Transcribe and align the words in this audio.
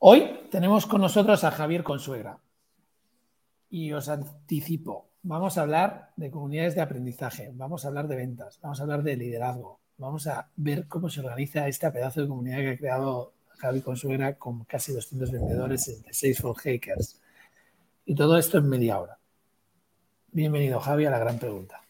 Hoy 0.00 0.46
tenemos 0.48 0.86
con 0.86 1.00
nosotros 1.00 1.42
a 1.42 1.50
Javier 1.50 1.82
Consuegra 1.82 2.38
y 3.68 3.92
os 3.92 4.08
anticipo, 4.08 5.10
vamos 5.22 5.58
a 5.58 5.62
hablar 5.62 6.12
de 6.14 6.30
comunidades 6.30 6.76
de 6.76 6.82
aprendizaje, 6.82 7.50
vamos 7.52 7.84
a 7.84 7.88
hablar 7.88 8.06
de 8.06 8.14
ventas, 8.14 8.60
vamos 8.62 8.78
a 8.78 8.84
hablar 8.84 9.02
de 9.02 9.16
liderazgo, 9.16 9.80
vamos 9.96 10.28
a 10.28 10.50
ver 10.54 10.86
cómo 10.86 11.10
se 11.10 11.18
organiza 11.18 11.66
este 11.66 11.90
pedazo 11.90 12.20
de 12.20 12.28
comunidad 12.28 12.58
que 12.58 12.70
ha 12.70 12.78
creado 12.78 13.32
Javier 13.58 13.82
Consuegra 13.82 14.34
con 14.36 14.64
casi 14.66 14.92
200 14.92 15.32
vendedores 15.32 16.04
de 16.04 16.14
Salesforce 16.14 16.70
Hackers. 16.70 17.20
Y 18.06 18.14
todo 18.14 18.38
esto 18.38 18.58
en 18.58 18.68
media 18.68 19.00
hora. 19.00 19.18
Bienvenido, 20.30 20.78
Javi, 20.78 21.06
a 21.06 21.10
la 21.10 21.18
gran 21.18 21.40
pregunta. 21.40 21.82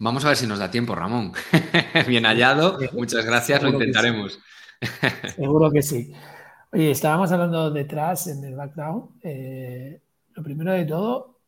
Vamos 0.00 0.24
a 0.24 0.28
ver 0.28 0.36
si 0.36 0.48
nos 0.48 0.58
da 0.58 0.68
tiempo, 0.68 0.96
Ramón. 0.96 1.32
Bien 2.08 2.24
hallado, 2.24 2.76
muchas 2.92 3.24
gracias, 3.24 3.62
lo 3.62 3.68
intentaremos. 3.68 4.40
Seguro 5.36 5.70
que 5.70 5.82
sí. 5.82 6.12
Oye, 6.74 6.90
estábamos 6.90 7.30
hablando 7.30 7.70
detrás 7.70 8.28
en 8.28 8.42
el 8.44 8.54
background. 8.54 9.20
Eh, 9.22 10.00
lo 10.32 10.42
primero 10.42 10.72
de 10.72 10.86
todo, 10.86 11.38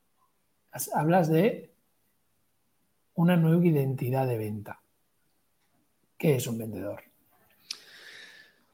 hablas 0.92 1.30
de 1.30 1.72
una 3.14 3.34
nueva 3.34 3.64
identidad 3.64 4.26
de 4.26 4.36
venta. 4.36 4.80
¿Qué 6.18 6.36
es 6.36 6.46
un 6.46 6.58
vendedor? 6.58 7.04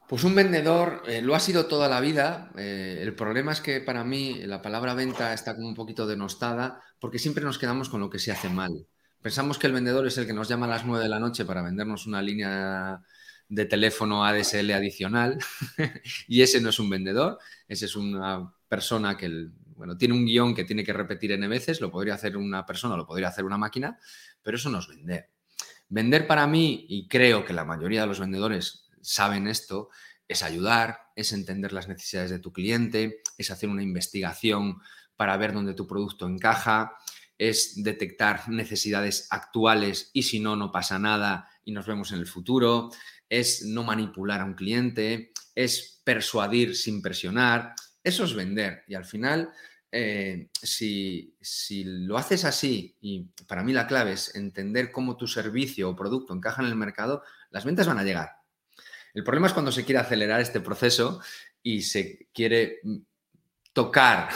Pues 0.09 0.25
un 0.25 0.35
vendedor 0.35 1.03
eh, 1.07 1.21
lo 1.21 1.35
ha 1.35 1.39
sido 1.39 1.67
toda 1.67 1.87
la 1.87 2.01
vida. 2.01 2.51
Eh, 2.57 2.99
el 3.01 3.15
problema 3.15 3.53
es 3.53 3.61
que 3.61 3.79
para 3.79 4.03
mí 4.03 4.41
la 4.43 4.61
palabra 4.61 4.93
venta 4.93 5.33
está 5.33 5.55
como 5.55 5.69
un 5.69 5.75
poquito 5.75 6.05
denostada 6.05 6.81
porque 6.99 7.17
siempre 7.17 7.45
nos 7.45 7.59
quedamos 7.59 7.87
con 7.87 8.01
lo 8.01 8.09
que 8.09 8.19
se 8.19 8.33
hace 8.33 8.49
mal. 8.49 8.87
Pensamos 9.21 9.57
que 9.57 9.67
el 9.67 9.73
vendedor 9.73 10.05
es 10.05 10.17
el 10.17 10.27
que 10.27 10.33
nos 10.33 10.49
llama 10.49 10.65
a 10.65 10.69
las 10.69 10.85
9 10.85 11.01
de 11.01 11.09
la 11.09 11.19
noche 11.19 11.45
para 11.45 11.61
vendernos 11.61 12.07
una 12.07 12.21
línea 12.21 13.01
de 13.51 13.65
teléfono 13.65 14.23
ADSL 14.23 14.71
adicional 14.71 15.37
y 16.27 16.41
ese 16.41 16.61
no 16.61 16.69
es 16.69 16.79
un 16.79 16.89
vendedor, 16.89 17.37
ese 17.67 17.85
es 17.85 17.97
una 17.97 18.53
persona 18.69 19.17
que 19.17 19.49
bueno, 19.75 19.97
tiene 19.97 20.13
un 20.13 20.25
guion 20.25 20.55
que 20.55 20.63
tiene 20.63 20.85
que 20.85 20.93
repetir 20.93 21.33
n 21.33 21.45
veces, 21.49 21.81
lo 21.81 21.91
podría 21.91 22.13
hacer 22.13 22.37
una 22.37 22.65
persona, 22.65 22.95
lo 22.95 23.05
podría 23.05 23.27
hacer 23.27 23.43
una 23.43 23.57
máquina, 23.57 23.99
pero 24.41 24.55
eso 24.55 24.69
no 24.69 24.79
es 24.79 24.87
vender. 24.87 25.31
Vender 25.89 26.27
para 26.27 26.47
mí, 26.47 26.85
y 26.87 27.09
creo 27.09 27.43
que 27.43 27.51
la 27.51 27.65
mayoría 27.65 28.01
de 28.01 28.07
los 28.07 28.21
vendedores 28.21 28.89
saben 29.01 29.47
esto, 29.47 29.89
es 30.29 30.43
ayudar, 30.43 30.99
es 31.17 31.33
entender 31.33 31.73
las 31.73 31.89
necesidades 31.89 32.31
de 32.31 32.39
tu 32.39 32.53
cliente, 32.53 33.21
es 33.37 33.51
hacer 33.51 33.67
una 33.67 33.83
investigación 33.83 34.77
para 35.17 35.35
ver 35.35 35.51
dónde 35.51 35.73
tu 35.73 35.87
producto 35.87 36.25
encaja, 36.25 36.95
es 37.37 37.83
detectar 37.83 38.47
necesidades 38.47 39.27
actuales 39.29 40.09
y 40.13 40.23
si 40.23 40.39
no, 40.39 40.55
no 40.55 40.71
pasa 40.71 40.99
nada 40.99 41.49
y 41.65 41.71
nos 41.73 41.85
vemos 41.85 42.11
en 42.11 42.19
el 42.19 42.27
futuro, 42.27 42.91
es 43.31 43.63
no 43.63 43.83
manipular 43.83 44.41
a 44.41 44.45
un 44.45 44.55
cliente, 44.55 45.31
es 45.55 46.01
persuadir 46.03 46.75
sin 46.75 47.01
presionar, 47.01 47.73
eso 48.03 48.25
es 48.25 48.33
vender. 48.33 48.83
Y 48.89 48.95
al 48.95 49.05
final, 49.05 49.49
eh, 49.89 50.49
si, 50.61 51.33
si, 51.39 51.85
lo 51.85 52.17
haces 52.17 52.43
así, 52.43 52.97
y 52.99 53.21
para 53.47 53.63
mí 53.63 53.71
la 53.71 53.87
clave 53.87 54.11
es 54.11 54.35
entender 54.35 54.91
cómo 54.91 55.15
tu 55.15 55.27
servicio 55.27 55.89
o 55.89 55.95
producto 55.95 56.33
encaja 56.33 56.61
en 56.61 56.67
el 56.67 56.75
mercado, 56.75 57.23
las 57.51 57.63
ventas 57.63 57.87
van 57.87 57.99
a 57.99 58.03
llegar. 58.03 58.31
El 59.13 59.23
problema 59.23 59.47
es 59.47 59.53
cuando 59.53 59.71
se 59.71 59.85
quiere 59.85 59.99
acelerar 59.99 60.41
este 60.41 60.59
proceso 60.59 61.21
y 61.63 61.83
se 61.83 62.27
quiere 62.33 62.79
mm, 62.83 62.97
tocar 63.71 64.27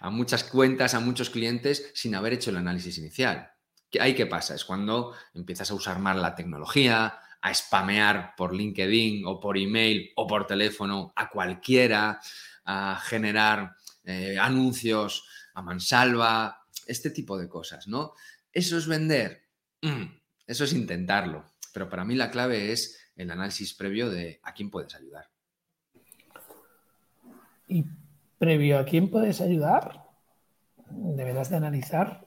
a 0.00 0.10
muchas 0.10 0.44
cuentas, 0.44 0.92
a 0.92 1.00
muchos 1.00 1.30
clientes 1.30 1.90
sin 1.94 2.14
haber 2.14 2.34
hecho 2.34 2.50
el 2.50 2.58
análisis 2.58 2.98
inicial. 2.98 3.50
¿Ahí 3.98 4.14
qué 4.14 4.26
pasa? 4.26 4.54
Es 4.54 4.66
cuando 4.66 5.14
empiezas 5.32 5.70
a 5.70 5.74
usar 5.74 5.98
mal 5.98 6.20
la 6.20 6.34
tecnología, 6.34 7.18
a 7.42 7.52
spamear 7.52 8.34
por 8.36 8.54
LinkedIn 8.54 9.26
o 9.26 9.40
por 9.40 9.58
email 9.58 10.10
o 10.16 10.26
por 10.26 10.46
teléfono 10.46 11.12
a 11.16 11.28
cualquiera, 11.28 12.20
a 12.64 13.00
generar 13.02 13.76
eh, 14.04 14.38
anuncios 14.38 15.26
a 15.54 15.62
mansalva, 15.62 16.66
este 16.86 17.10
tipo 17.10 17.36
de 17.36 17.48
cosas, 17.48 17.88
¿no? 17.88 18.14
Eso 18.52 18.78
es 18.78 18.86
vender, 18.86 19.42
mm, 19.82 20.04
eso 20.46 20.64
es 20.64 20.72
intentarlo, 20.72 21.44
pero 21.72 21.88
para 21.88 22.04
mí 22.04 22.14
la 22.14 22.30
clave 22.30 22.72
es 22.72 22.98
el 23.16 23.30
análisis 23.30 23.74
previo 23.74 24.08
de 24.08 24.40
a 24.42 24.54
quién 24.54 24.70
puedes 24.70 24.94
ayudar. 24.94 25.28
Y 27.68 27.84
previo 28.38 28.78
a 28.78 28.84
quién 28.84 29.10
puedes 29.10 29.40
ayudar, 29.40 30.04
deberás 30.90 31.50
de 31.50 31.56
analizar 31.56 32.26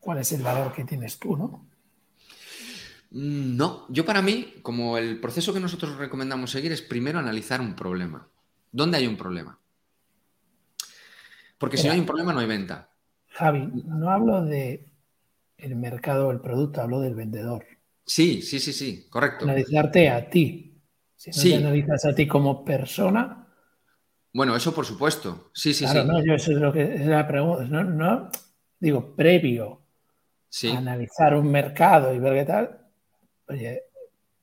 cuál 0.00 0.18
es 0.18 0.32
el 0.32 0.42
valor 0.42 0.72
que 0.72 0.84
tienes 0.84 1.18
tú, 1.18 1.36
¿no? 1.36 1.66
Mm, 3.16 3.56
no, 3.56 3.86
yo 3.88 4.04
para 4.04 4.20
mí, 4.20 4.56
como 4.60 4.98
el 4.98 5.18
proceso 5.18 5.54
que 5.54 5.60
nosotros 5.60 5.96
recomendamos 5.96 6.50
seguir 6.50 6.70
es 6.72 6.82
primero 6.82 7.18
analizar 7.18 7.62
un 7.62 7.74
problema. 7.74 8.28
¿Dónde 8.70 8.98
hay 8.98 9.06
un 9.06 9.16
problema? 9.16 9.58
Porque 11.56 11.78
si 11.78 11.86
no 11.86 11.94
hay 11.94 12.00
un 12.00 12.04
problema 12.04 12.34
no 12.34 12.40
hay 12.40 12.46
venta. 12.46 12.90
Javi, 13.28 13.70
no 13.86 14.10
hablo 14.10 14.44
de 14.44 14.92
el 15.56 15.76
mercado 15.76 16.28
o 16.28 16.30
el 16.30 16.42
producto, 16.42 16.82
hablo 16.82 17.00
del 17.00 17.14
vendedor. 17.14 17.64
Sí, 18.04 18.42
sí, 18.42 18.60
sí, 18.60 18.74
sí, 18.74 19.06
correcto. 19.08 19.46
Analizarte 19.46 20.10
a 20.10 20.28
ti. 20.28 20.78
Si 21.16 21.30
no 21.30 21.42
te 21.42 21.66
analizas 21.66 22.04
a 22.04 22.14
ti 22.14 22.26
como 22.26 22.66
persona. 22.66 23.46
Bueno, 24.34 24.54
eso 24.54 24.74
por 24.74 24.84
supuesto. 24.84 25.50
Sí, 25.54 25.72
sí, 25.72 25.86
sí. 25.86 26.04
No, 26.04 26.22
yo 26.22 26.34
eso 26.34 26.52
es 26.52 26.58
lo 26.58 26.70
que 26.70 26.82
es 26.82 27.06
la 27.06 27.26
pregunta. 27.26 27.64
No, 27.64 28.28
digo, 28.78 29.16
previo 29.16 29.80
a 30.70 30.76
analizar 30.76 31.34
un 31.34 31.50
mercado 31.50 32.14
y 32.14 32.18
ver 32.18 32.34
qué 32.34 32.44
tal, 32.44 32.85
oye, 33.48 33.84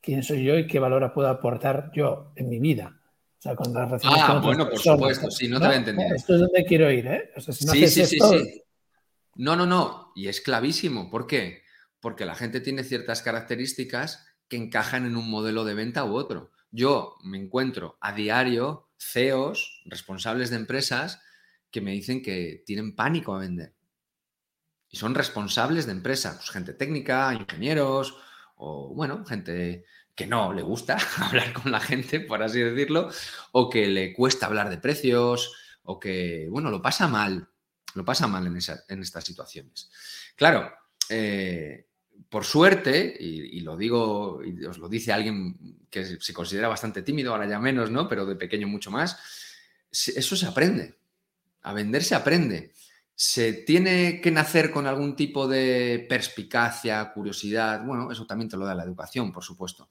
¿quién 0.01 0.23
soy 0.23 0.43
yo 0.43 0.57
y 0.57 0.67
qué 0.67 0.79
valor 0.79 1.11
puedo 1.13 1.29
aportar 1.29 1.91
yo 1.93 2.31
en 2.35 2.49
mi 2.49 2.59
vida? 2.59 2.99
O 3.37 3.41
sea, 3.41 3.55
con 3.55 3.73
las 3.73 3.85
relaciones 3.85 4.19
ah, 4.21 4.39
bueno, 4.39 4.69
por 4.69 4.79
supuesto, 4.79 5.29
sí, 5.29 5.47
no, 5.49 5.59
te 5.59 5.65
había 5.65 5.79
entendido. 5.79 6.15
Esto 6.15 6.35
es 6.35 6.39
donde 6.39 6.63
quiero 6.63 6.89
ir, 6.89 7.07
¿eh? 7.07 7.31
O 7.35 7.41
sea, 7.41 7.53
si 7.53 7.65
no 7.65 7.73
sí, 7.73 7.87
sí, 7.87 8.05
sí, 8.05 8.17
sí. 8.19 8.63
No, 9.35 9.55
no, 9.55 9.65
no. 9.65 10.11
Y 10.15 10.27
es 10.27 10.41
clavísimo. 10.41 11.09
¿Por 11.09 11.27
qué? 11.27 11.63
Porque 11.99 12.25
la 12.25 12.35
gente 12.35 12.61
tiene 12.61 12.83
ciertas 12.83 13.21
características 13.21 14.25
que 14.47 14.57
encajan 14.57 15.05
en 15.05 15.17
un 15.17 15.29
modelo 15.29 15.65
de 15.65 15.73
venta 15.73 16.05
u 16.05 16.15
otro. 16.15 16.51
Yo 16.71 17.17
me 17.23 17.37
encuentro 17.37 17.97
a 17.99 18.13
diario 18.13 18.89
CEOs, 18.97 19.81
responsables 19.85 20.49
de 20.49 20.55
empresas, 20.55 21.21
que 21.69 21.81
me 21.81 21.91
dicen 21.91 22.21
que 22.21 22.63
tienen 22.65 22.95
pánico 22.95 23.35
a 23.35 23.39
vender. 23.39 23.73
Y 24.89 24.97
son 24.97 25.15
responsables 25.15 25.85
de 25.85 25.91
empresas, 25.91 26.35
pues 26.35 26.49
gente 26.51 26.73
técnica, 26.73 27.33
ingenieros, 27.33 28.15
o 28.65 28.93
bueno, 28.93 29.25
gente 29.25 29.83
que 30.15 30.25
no 30.25 30.53
le 30.53 30.61
gusta 30.61 30.97
hablar 31.17 31.53
con 31.53 31.71
la 31.71 31.79
gente, 31.79 32.21
por 32.21 32.41
así 32.41 32.61
decirlo, 32.61 33.09
o 33.51 33.69
que 33.69 33.87
le 33.87 34.13
cuesta 34.13 34.45
hablar 34.45 34.69
de 34.69 34.77
precios, 34.77 35.53
o 35.83 35.99
que, 35.99 36.47
bueno, 36.49 36.69
lo 36.69 36.81
pasa 36.81 37.07
mal, 37.07 37.49
lo 37.93 38.05
pasa 38.05 38.27
mal 38.27 38.47
en, 38.47 38.57
en 38.87 39.01
estas 39.01 39.23
situaciones. 39.25 39.91
Claro, 40.35 40.71
eh, 41.09 41.87
por 42.29 42.45
suerte, 42.45 43.15
y, 43.19 43.59
lo 43.61 43.75
digo, 43.75 44.41
y 44.43 44.63
os 44.65 44.77
lo 44.77 44.87
dice 44.87 45.11
alguien 45.11 45.85
que 45.89 46.17
se 46.19 46.33
considera 46.33 46.67
bastante 46.67 47.01
tímido, 47.01 47.31
ahora 47.31 47.47
ya 47.47 47.59
menos, 47.59 47.91
¿no? 47.91 48.07
Pero 48.07 48.25
de 48.25 48.35
pequeño 48.35 48.67
mucho 48.67 48.91
más, 48.91 49.17
eso 49.91 50.35
se 50.35 50.45
aprende. 50.45 50.95
A 51.63 51.73
vender 51.73 52.03
se 52.03 52.15
aprende. 52.15 52.71
¿Se 53.15 53.53
tiene 53.53 54.21
que 54.21 54.31
nacer 54.31 54.71
con 54.71 54.87
algún 54.87 55.15
tipo 55.15 55.47
de 55.47 56.05
perspicacia, 56.09 57.11
curiosidad? 57.13 57.85
Bueno, 57.85 58.11
eso 58.11 58.25
también 58.25 58.49
te 58.49 58.57
lo 58.57 58.65
da 58.65 58.73
la 58.73 58.83
educación, 58.83 59.31
por 59.31 59.43
supuesto. 59.43 59.87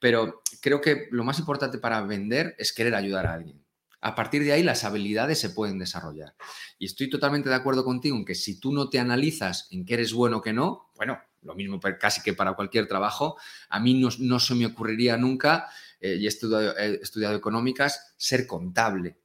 Pero 0.00 0.42
creo 0.60 0.80
que 0.80 1.08
lo 1.10 1.22
más 1.22 1.38
importante 1.38 1.78
para 1.78 2.00
vender 2.00 2.54
es 2.58 2.72
querer 2.72 2.94
ayudar 2.94 3.26
a 3.26 3.34
alguien. 3.34 3.62
A 4.00 4.14
partir 4.14 4.42
de 4.42 4.52
ahí 4.52 4.62
las 4.62 4.84
habilidades 4.84 5.38
se 5.38 5.50
pueden 5.50 5.78
desarrollar. 5.78 6.34
Y 6.78 6.86
estoy 6.86 7.10
totalmente 7.10 7.50
de 7.50 7.54
acuerdo 7.54 7.84
contigo 7.84 8.16
en 8.16 8.24
que 8.24 8.34
si 8.34 8.58
tú 8.58 8.72
no 8.72 8.88
te 8.88 8.98
analizas 8.98 9.68
en 9.70 9.84
qué 9.84 9.94
eres 9.94 10.12
bueno 10.14 10.38
o 10.38 10.42
qué 10.42 10.52
no, 10.52 10.90
bueno, 10.96 11.20
lo 11.42 11.54
mismo 11.54 11.78
casi 12.00 12.22
que 12.22 12.32
para 12.32 12.54
cualquier 12.54 12.88
trabajo, 12.88 13.36
a 13.68 13.80
mí 13.80 13.94
no, 13.94 14.40
se 14.40 14.54
me 14.54 14.66
ocurriría 14.66 15.16
nunca, 15.16 15.68
eh, 16.00 16.16
y 16.18 16.26
he 16.26 16.28
estudiado 16.28 17.36
económicas, 17.36 18.14
ser 18.16 18.46
contable 18.46 19.21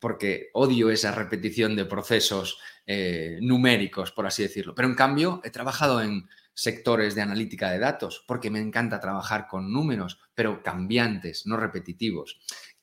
porque 0.00 0.48
odio 0.54 0.90
esa 0.90 1.12
repetición 1.12 1.76
de 1.76 1.84
procesos 1.84 2.58
eh, 2.86 3.38
numéricos, 3.42 4.10
por 4.10 4.26
así 4.26 4.42
decirlo. 4.42 4.74
Pero 4.74 4.88
en 4.88 4.94
cambio, 4.94 5.40
he 5.44 5.50
trabajado 5.50 6.02
en 6.02 6.28
sectores 6.54 7.14
de 7.14 7.22
analítica 7.22 7.70
de 7.70 7.78
datos, 7.78 8.24
porque 8.26 8.50
me 8.50 8.60
encanta 8.60 8.98
trabajar 8.98 9.46
con 9.46 9.72
números, 9.72 10.18
pero 10.34 10.62
cambiantes, 10.62 11.46
no 11.46 11.56
repetitivos. 11.56 12.40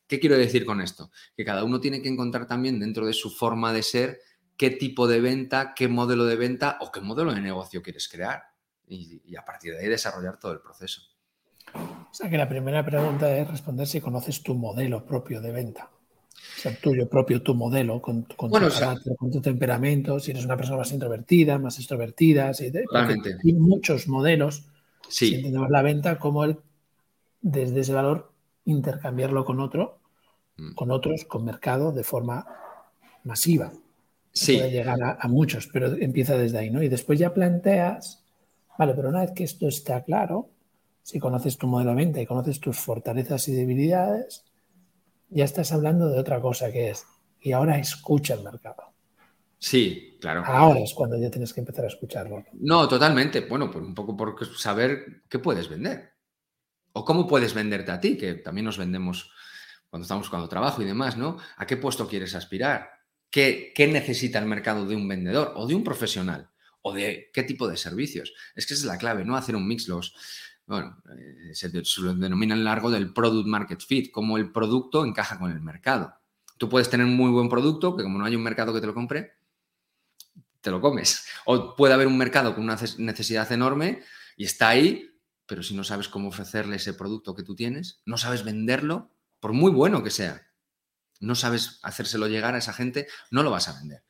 ¿Qué 0.08 0.20
quiero 0.20 0.38
decir 0.38 0.66
con 0.66 0.80
esto? 0.80 1.12
Que 1.36 1.44
cada 1.44 1.64
uno 1.64 1.82
tiene 1.82 2.02
que 2.02 2.08
encontrar 2.08 2.48
también 2.48 2.80
dentro 2.80 3.06
de 3.06 3.14
su 3.14 3.30
forma 3.30 3.74
de 3.74 3.84
ser 3.84 4.20
qué 4.56 4.70
tipo 4.70 5.08
de 5.08 5.20
venta, 5.20 5.74
qué 5.76 5.88
modelo 5.88 6.26
de 6.26 6.38
venta 6.38 6.78
o 6.80 6.92
qué 6.92 7.02
modelo 7.02 7.34
de 7.34 7.42
negocio 7.42 7.82
quieres 7.82 8.08
crear. 8.08 8.44
Y, 8.88 9.22
y 9.26 9.36
a 9.36 9.44
partir 9.44 9.74
de 9.74 9.80
ahí 9.80 9.90
desarrollar 9.90 10.40
todo 10.40 10.54
el 10.54 10.62
proceso. 10.62 11.02
O 11.74 12.14
sea 12.14 12.30
que 12.30 12.38
la 12.38 12.48
primera 12.48 12.86
pregunta 12.86 13.36
es 13.36 13.46
responder 13.50 13.86
si 13.86 14.00
conoces 14.00 14.42
tu 14.42 14.56
modelo 14.56 15.06
propio 15.06 15.42
de 15.42 15.52
venta 15.52 15.92
ser 16.58 16.78
tuyo 16.78 17.08
propio, 17.08 17.44
tu 17.44 17.54
modelo, 17.54 18.02
con, 18.02 18.24
tu 18.24 18.36
carácter, 18.36 19.16
con 19.16 19.30
tu 19.30 19.40
temperamento, 19.40 20.20
si 20.20 20.32
eres 20.32 20.44
una 20.44 20.58
persona 20.58 20.78
más 20.78 20.92
introvertida, 20.92 21.60
más 21.60 21.78
extrovertida, 21.78 22.52
si, 22.54 22.66
hay 22.66 23.54
muchos 23.54 24.08
modelos. 24.08 24.66
Sí. 25.08 25.30
Si 25.30 25.36
entendemos 25.36 25.70
la 25.70 25.84
venta 25.84 26.18
como 26.18 26.44
el, 26.44 26.58
desde 27.42 27.82
ese 27.82 27.94
valor, 27.94 28.32
intercambiarlo 28.66 29.46
con 29.46 29.60
otro 29.60 30.00
mm. 30.58 30.74
con 30.74 30.90
otros, 30.90 31.26
con 31.26 31.46
mercado 31.46 31.92
de 31.92 32.04
forma 32.04 32.46
masiva. 33.24 33.72
Sí. 34.32 34.58
Puede 34.58 34.72
llegar 34.72 35.02
a, 35.04 35.18
a, 35.20 35.28
muchos, 35.28 35.70
pero 35.72 35.94
empieza 35.96 36.38
desde 36.38 36.58
ahí, 36.58 36.72
¿no? 36.72 36.82
Y 36.82 36.90
después 36.90 37.20
ya 37.20 37.34
planteas, 37.34 38.24
vale, 38.78 38.96
pero 38.96 39.10
una 39.10 39.22
vez 39.22 39.32
que 39.32 39.44
esto 39.44 39.68
está 39.68 40.04
claro, 40.04 40.50
si 41.04 41.20
conoces 41.20 41.58
tu 41.58 41.68
modelo 41.68 41.92
de 41.92 41.98
venta 41.98 42.20
y 42.20 42.26
conoces 42.26 42.60
tus 42.60 42.78
fortalezas 42.78 43.48
y 43.48 43.54
debilidades, 43.54 44.44
ya 45.30 45.46
estás 45.46 45.72
hablando 45.72 46.10
de 46.10 46.20
otra 46.20 46.42
cosa 46.42 46.72
que 46.72 46.90
es, 46.90 47.06
y 47.42 47.52
ahora 47.52 47.78
escucha 47.78 48.34
el 48.34 48.44
mercado. 48.44 48.94
Sí, 49.60 50.18
claro. 50.22 50.44
Ahora 50.46 50.82
es 50.82 50.94
cuando 50.94 51.18
ya 51.18 51.32
tienes 51.32 51.54
que 51.54 51.62
empezar 51.62 51.86
a 51.86 51.88
escucharlo. 51.88 52.44
No, 52.54 52.88
totalmente. 52.88 53.42
Bueno, 53.42 53.72
pues 53.72 53.84
un 53.84 53.96
poco 53.96 54.16
por 54.16 54.36
saber 54.56 55.24
qué 55.30 55.40
puedes 55.40 55.68
vender. 55.68 56.14
O 56.94 57.04
cómo 57.04 57.28
puedes 57.28 57.54
venderte 57.54 57.92
a 57.92 58.00
ti, 58.00 58.18
que 58.18 58.36
también 58.36 58.66
nos 58.66 58.78
vendemos 58.78 59.32
cuando 59.90 60.04
estamos 60.04 60.26
buscando 60.26 60.50
trabajo 60.50 60.82
y 60.82 60.86
demás, 60.86 61.18
¿no? 61.18 61.38
¿A 61.58 61.66
qué 61.66 61.78
puesto 61.78 62.08
quieres 62.08 62.36
aspirar? 62.36 62.90
¿Qué, 63.30 63.72
¿Qué, 63.76 63.88
necesita 63.88 64.40
el 64.40 64.46
mercado 64.46 64.86
de 64.86 64.96
un 64.96 65.08
vendedor 65.08 65.54
o 65.56 65.68
de 65.68 65.76
un 65.76 65.84
profesional? 65.84 66.50
¿O 66.82 66.94
de 66.94 67.30
qué 67.34 67.44
tipo 67.44 67.68
de 67.68 67.78
servicios? 67.78 68.34
Es 68.56 68.66
que 68.66 68.74
esa 68.74 68.84
es 68.84 68.88
la 68.88 68.98
clave, 68.98 69.26
¿no? 69.26 69.36
Hacer 69.36 69.56
un 69.56 69.68
mix. 69.68 69.88
Los, 69.88 70.14
bueno, 70.68 71.02
eh, 71.18 71.56
se, 71.56 71.70
denomina 71.70 72.54
en 72.54 72.64
largo 72.64 72.92
del 72.92 73.14
product 73.14 73.48
market 73.48 73.82
fit, 73.82 74.12
cómo 74.12 74.38
el 74.38 74.52
producto 74.52 75.06
encaja 75.06 75.40
con 75.40 75.50
el 75.52 75.62
mercado. 75.62 76.14
Tú 76.58 76.68
puedes 76.68 76.90
tener 76.90 77.06
un 77.06 77.16
muy 77.16 77.32
buen 77.32 77.48
producto, 77.48 77.96
que 77.96 78.04
como 78.04 78.20
no 78.20 78.26
hay 78.26 78.36
un 78.36 78.44
mercado 78.44 78.74
que 78.74 78.82
te 78.82 78.88
lo 78.88 78.94
compre, 78.94 79.34
te 80.60 80.70
lo 80.70 80.82
comes. 80.82 81.26
O 81.46 81.76
puede 81.76 81.94
haber 81.94 82.08
un 82.08 82.18
mercado 82.18 82.54
con 82.54 82.66
una 82.66 82.78
necesidad 82.98 83.50
enorme 83.52 84.04
y 84.36 84.44
está 84.44 84.68
ahí, 84.70 85.10
pero 85.46 85.64
si 85.64 85.74
no 85.74 85.86
sabes 85.86 86.10
cómo 86.10 86.28
ofrecerle 86.28 86.76
ese 86.76 86.94
producto 86.94 87.34
que 87.34 87.44
tú 87.44 87.56
tienes, 87.56 88.02
no 88.06 88.18
sabes 88.18 88.44
venderlo, 88.44 89.12
por 89.40 89.54
muy 89.54 89.72
bueno 89.72 90.04
que 90.04 90.10
sea, 90.10 90.52
no 91.22 91.36
sabes 91.36 91.80
hacérselo 91.84 92.28
llegar 92.28 92.56
a 92.56 92.58
esa 92.58 92.74
gente, 92.74 93.08
no 93.32 93.44
lo 93.44 93.52
vas 93.52 93.70
a 93.70 93.80
vender. 93.80 94.04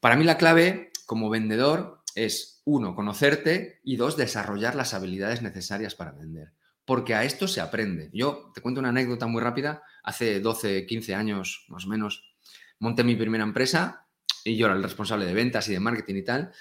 Para 0.00 0.16
mí 0.16 0.24
la 0.24 0.36
clave 0.36 0.90
como 1.06 1.30
vendedor 1.30 1.95
es, 2.16 2.62
uno, 2.64 2.96
conocerte 2.96 3.80
y 3.84 3.96
dos, 3.96 4.16
desarrollar 4.16 4.74
las 4.74 4.94
habilidades 4.94 5.42
necesarias 5.42 5.94
para 5.94 6.12
vender. 6.12 6.52
Porque 6.84 7.14
a 7.14 7.24
esto 7.24 7.46
se 7.46 7.60
aprende. 7.60 8.10
Yo 8.12 8.50
te 8.54 8.60
cuento 8.60 8.80
una 8.80 8.88
anécdota 8.88 9.26
muy 9.26 9.40
rápida. 9.40 9.82
Hace 10.02 10.40
12, 10.40 10.86
15 10.86 11.14
años 11.14 11.66
más 11.68 11.84
o 11.84 11.88
menos 11.88 12.36
monté 12.78 13.04
mi 13.04 13.16
primera 13.16 13.44
empresa 13.44 14.06
y 14.44 14.56
yo 14.56 14.66
era 14.66 14.76
el 14.76 14.82
responsable 14.82 15.26
de 15.26 15.34
ventas 15.34 15.68
y 15.68 15.72
de 15.72 15.80
marketing 15.80 16.14
y 16.14 16.22
tal, 16.22 16.52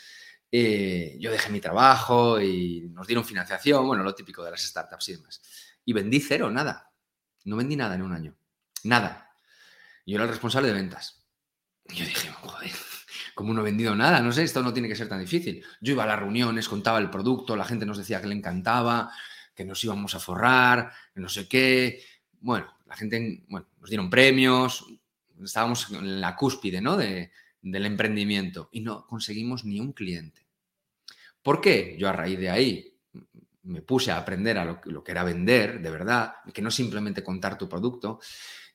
eh, 0.52 1.18
yo 1.20 1.32
dejé 1.32 1.52
mi 1.52 1.60
trabajo 1.60 2.42
y 2.42 2.90
nos 2.92 3.06
dieron 3.08 3.24
financiación, 3.24 3.86
bueno, 3.86 4.04
lo 4.04 4.16
típico 4.16 4.44
de 4.44 4.52
las 4.52 4.62
startups 4.64 5.10
y 5.10 5.16
demás. 5.18 5.42
Y 5.86 5.94
vendí 5.94 6.20
cero, 6.20 6.50
nada. 6.50 6.92
No 7.44 7.56
vendí 7.58 7.76
nada 7.76 7.96
en 7.96 8.02
un 8.02 8.14
año. 8.14 8.36
Nada. 8.84 9.32
Yo 10.06 10.16
era 10.16 10.24
el 10.24 10.32
responsable 10.32 10.70
de 10.70 10.74
ventas. 10.74 11.24
Y 11.90 11.96
yo 11.96 12.06
dije, 12.06 12.32
¿cómo 13.36 13.54
no 13.54 13.62
vendido 13.62 13.96
nada? 13.96 14.22
No 14.22 14.32
sé, 14.32 14.44
esto 14.44 14.64
no 14.64 14.74
tiene 14.74 14.88
que 14.88 14.96
ser 14.96 15.10
tan 15.10 15.20
difícil. 15.20 15.64
Yo 15.82 15.94
iba 15.94 16.06
a 16.06 16.08
las 16.08 16.18
reuniones, 16.18 16.68
contaba 16.68 16.98
el 16.98 17.10
producto, 17.12 17.56
la 17.56 17.66
gente 17.66 17.86
nos 17.86 17.98
decía 17.98 18.22
que 18.22 18.28
le 18.28 18.36
encantaba, 18.36 19.12
que 19.54 19.66
nos 19.66 19.84
íbamos 19.84 20.16
a 20.16 20.20
forrar, 20.20 20.92
no 21.16 21.30
sé 21.30 21.48
qué. 21.48 22.02
Bueno, 22.40 22.74
la 22.88 22.96
gente, 22.96 23.44
bueno, 23.50 23.68
nos 23.80 23.90
dieron 23.90 24.10
premios, 24.10 24.86
estábamos 25.44 25.92
en 25.92 26.22
la 26.22 26.36
cúspide, 26.36 26.82
¿no? 26.82 26.98
De, 26.98 27.32
del 27.62 27.86
emprendimiento 27.86 28.70
y 28.72 28.82
no 28.82 29.06
conseguimos 29.06 29.66
ni 29.66 29.80
un 29.80 29.92
cliente. 29.92 30.48
¿Por 31.42 31.60
qué? 31.60 31.96
Yo 32.00 32.08
a 32.08 32.14
raíz 32.14 32.40
de 32.40 32.50
ahí 32.50 32.98
me 33.64 33.82
puse 33.82 34.12
a 34.12 34.18
aprender 34.18 34.58
a 34.58 34.66
lo, 34.66 34.80
lo 34.86 35.04
que 35.04 35.12
era 35.12 35.24
vender, 35.24 35.82
de 35.82 35.90
verdad, 35.90 36.36
que 36.54 36.62
no 36.62 36.72
simplemente 36.72 37.24
contar 37.24 37.58
tu 37.58 37.68
producto, 37.68 38.20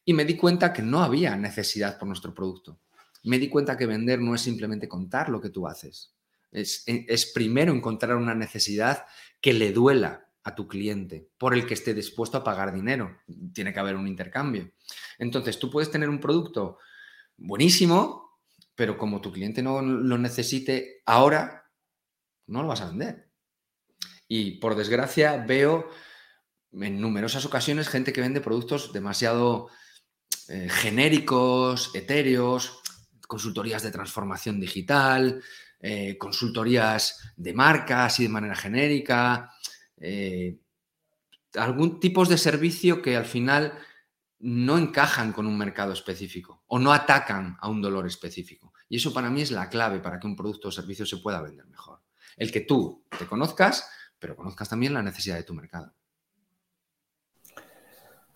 y 0.05 0.13
me 0.13 0.25
di 0.25 0.37
cuenta 0.37 0.73
que 0.73 0.83
no 0.83 1.03
había 1.03 1.37
necesidad 1.37 1.99
por 1.99 2.09
nuestro 2.09 2.35
producto. 2.35 2.81
Me 3.23 3.39
di 3.39 3.49
cuenta 3.49 3.77
que 3.77 3.87
vender 3.87 4.21
no 4.21 4.35
es 4.35 4.41
simplemente 4.41 4.89
contar 4.89 5.29
lo 5.29 5.41
que 5.41 5.51
tú 5.51 5.67
haces, 5.67 6.15
es, 6.53 6.85
es 6.87 7.27
primero 7.27 7.73
encontrar 7.73 8.17
una 8.17 8.35
necesidad 8.35 9.07
que 9.41 9.53
le 9.53 9.73
duela 9.73 10.29
a 10.43 10.55
tu 10.55 10.67
cliente, 10.67 11.29
por 11.39 11.55
el 11.55 11.67
que 11.67 11.75
esté 11.75 11.95
dispuesto 11.95 12.39
a 12.39 12.45
pagar 12.45 12.73
dinero. 12.73 13.19
Tiene 13.53 13.73
que 13.73 13.81
haber 13.81 13.97
un 13.97 14.09
intercambio. 14.09 14.73
Entonces, 15.19 15.59
tú 15.59 15.71
puedes 15.71 15.91
tener 15.91 16.09
un 16.09 16.21
producto 16.21 16.79
buenísimo, 17.37 18.39
pero 18.75 18.97
como 18.97 19.21
tu 19.21 19.33
cliente 19.33 19.63
no 19.63 19.83
lo 19.83 20.19
necesite 20.19 21.03
ahora, 21.05 21.71
no 22.47 22.63
lo 22.63 22.69
vas 22.69 22.81
a 22.81 22.89
vender. 22.89 23.31
Y 24.27 24.53
por 24.53 24.77
desgracia 24.77 25.37
veo 25.37 25.89
en 26.73 27.01
numerosas 27.01 27.45
ocasiones 27.45 27.89
gente 27.89 28.13
que 28.13 28.21
vende 28.21 28.41
productos 28.41 28.93
demasiado 28.93 29.69
eh, 30.49 30.69
genéricos, 30.71 31.95
etéreos, 31.95 32.80
consultorías 33.31 33.85
de 33.85 33.93
transformación 33.93 34.59
digital, 34.59 35.41
eh, 35.79 36.19
consultorías 36.19 37.33
de 37.37 37.55
marcas 37.55 38.19
y 38.19 38.25
de 38.25 38.29
manera 38.29 38.57
genérica, 38.57 39.53
eh, 39.99 40.59
algún 41.55 42.01
tipo 42.01 42.25
de 42.25 42.37
servicio 42.37 43.01
que 43.01 43.17
al 43.17 43.25
final 43.25 43.73
no 44.41 44.79
encajan 44.79 45.33
con 45.33 45.47
un 45.47 45.57
mercado 45.57 45.93
específico 45.93 46.65
o 46.67 46.81
no 46.81 46.93
atacan 46.93 47.57
a 47.61 47.69
un 47.69 47.81
dolor 47.81 48.05
específico. 48.05 48.73
Y 48.89 48.97
eso 48.97 49.15
para 49.15 49.31
mí 49.31 49.43
es 49.43 49.53
la 49.53 49.69
clave 49.69 50.01
para 50.01 50.19
que 50.19 50.27
un 50.27 50.35
producto 50.35 50.67
o 50.67 50.73
servicio 50.73 51.07
se 51.07 51.19
pueda 51.19 51.41
vender 51.41 51.67
mejor. 51.67 52.01
El 52.37 52.51
que 52.51 52.63
tú 52.63 53.05
te 53.17 53.27
conozcas, 53.27 53.89
pero 54.19 54.35
conozcas 54.35 54.69
también 54.69 54.93
la 54.93 55.03
necesidad 55.03 55.37
de 55.37 55.45
tu 55.45 55.55
mercado. 55.55 55.95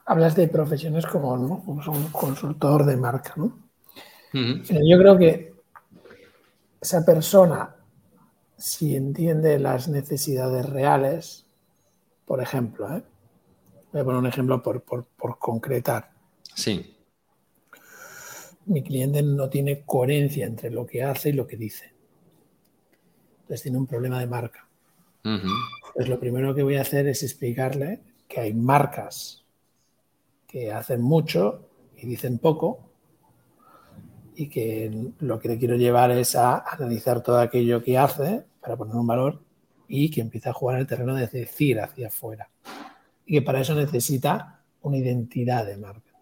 Hablas 0.06 0.36
de 0.36 0.46
profesiones 0.46 1.04
como, 1.06 1.32
un 1.32 2.08
consultor 2.12 2.84
de 2.84 2.96
marca, 2.96 3.32
¿no? 3.36 3.63
Yo 4.34 4.98
creo 4.98 5.16
que 5.16 5.54
esa 6.80 7.04
persona, 7.04 7.76
si 8.56 8.96
entiende 8.96 9.60
las 9.60 9.88
necesidades 9.88 10.68
reales, 10.68 11.46
por 12.24 12.42
ejemplo, 12.42 12.96
¿eh? 12.96 13.02
Voy 13.92 14.00
a 14.00 14.04
poner 14.04 14.18
un 14.18 14.26
ejemplo 14.26 14.60
por, 14.60 14.82
concretar. 15.38 16.10
Sí. 16.52 16.96
Mi 18.66 18.82
cliente 18.82 19.22
no 19.22 19.48
tiene 19.48 19.84
coherencia 19.84 20.46
entre 20.46 20.70
lo 20.70 20.84
que 20.84 21.04
hace 21.04 21.28
y 21.28 21.32
lo 21.32 21.46
que 21.46 21.56
dice. 21.56 21.92
Entonces 23.42 23.62
tiene 23.62 23.78
un 23.78 23.86
problema 23.86 24.18
de 24.18 24.26
marca. 24.26 24.66
Pues 25.94 26.08
lo 26.08 26.18
primero 26.18 26.54
que 26.54 26.64
voy 26.64 26.76
a 26.76 26.80
hacer 26.80 27.06
es 27.06 27.22
explicarle 27.22 28.00
que 28.26 28.40
hay 28.40 28.52
marcas 28.52 29.44
que 30.48 30.72
hacen 30.72 31.00
mucho 31.00 31.68
y 31.96 32.06
dicen 32.06 32.38
poco 32.38 32.93
y 34.36 34.48
que 34.48 34.90
lo 35.20 35.38
que 35.38 35.48
le 35.48 35.58
quiero 35.58 35.76
llevar 35.76 36.10
es 36.10 36.34
a 36.36 36.58
analizar 36.58 37.22
todo 37.22 37.38
aquello 37.38 37.82
que 37.82 37.98
hace 37.98 38.44
para 38.60 38.76
poner 38.76 38.96
un 38.96 39.06
valor 39.06 39.40
y 39.88 40.10
que 40.10 40.20
empiece 40.20 40.48
a 40.48 40.52
jugar 40.52 40.78
el 40.78 40.86
terreno 40.86 41.14
de 41.14 41.26
decir 41.26 41.80
hacia 41.80 42.08
afuera 42.08 42.48
y 43.26 43.34
que 43.34 43.42
para 43.42 43.60
eso 43.60 43.74
necesita 43.74 44.60
una 44.82 44.98
identidad 44.98 45.64
de 45.66 45.76
marca. 45.76 46.12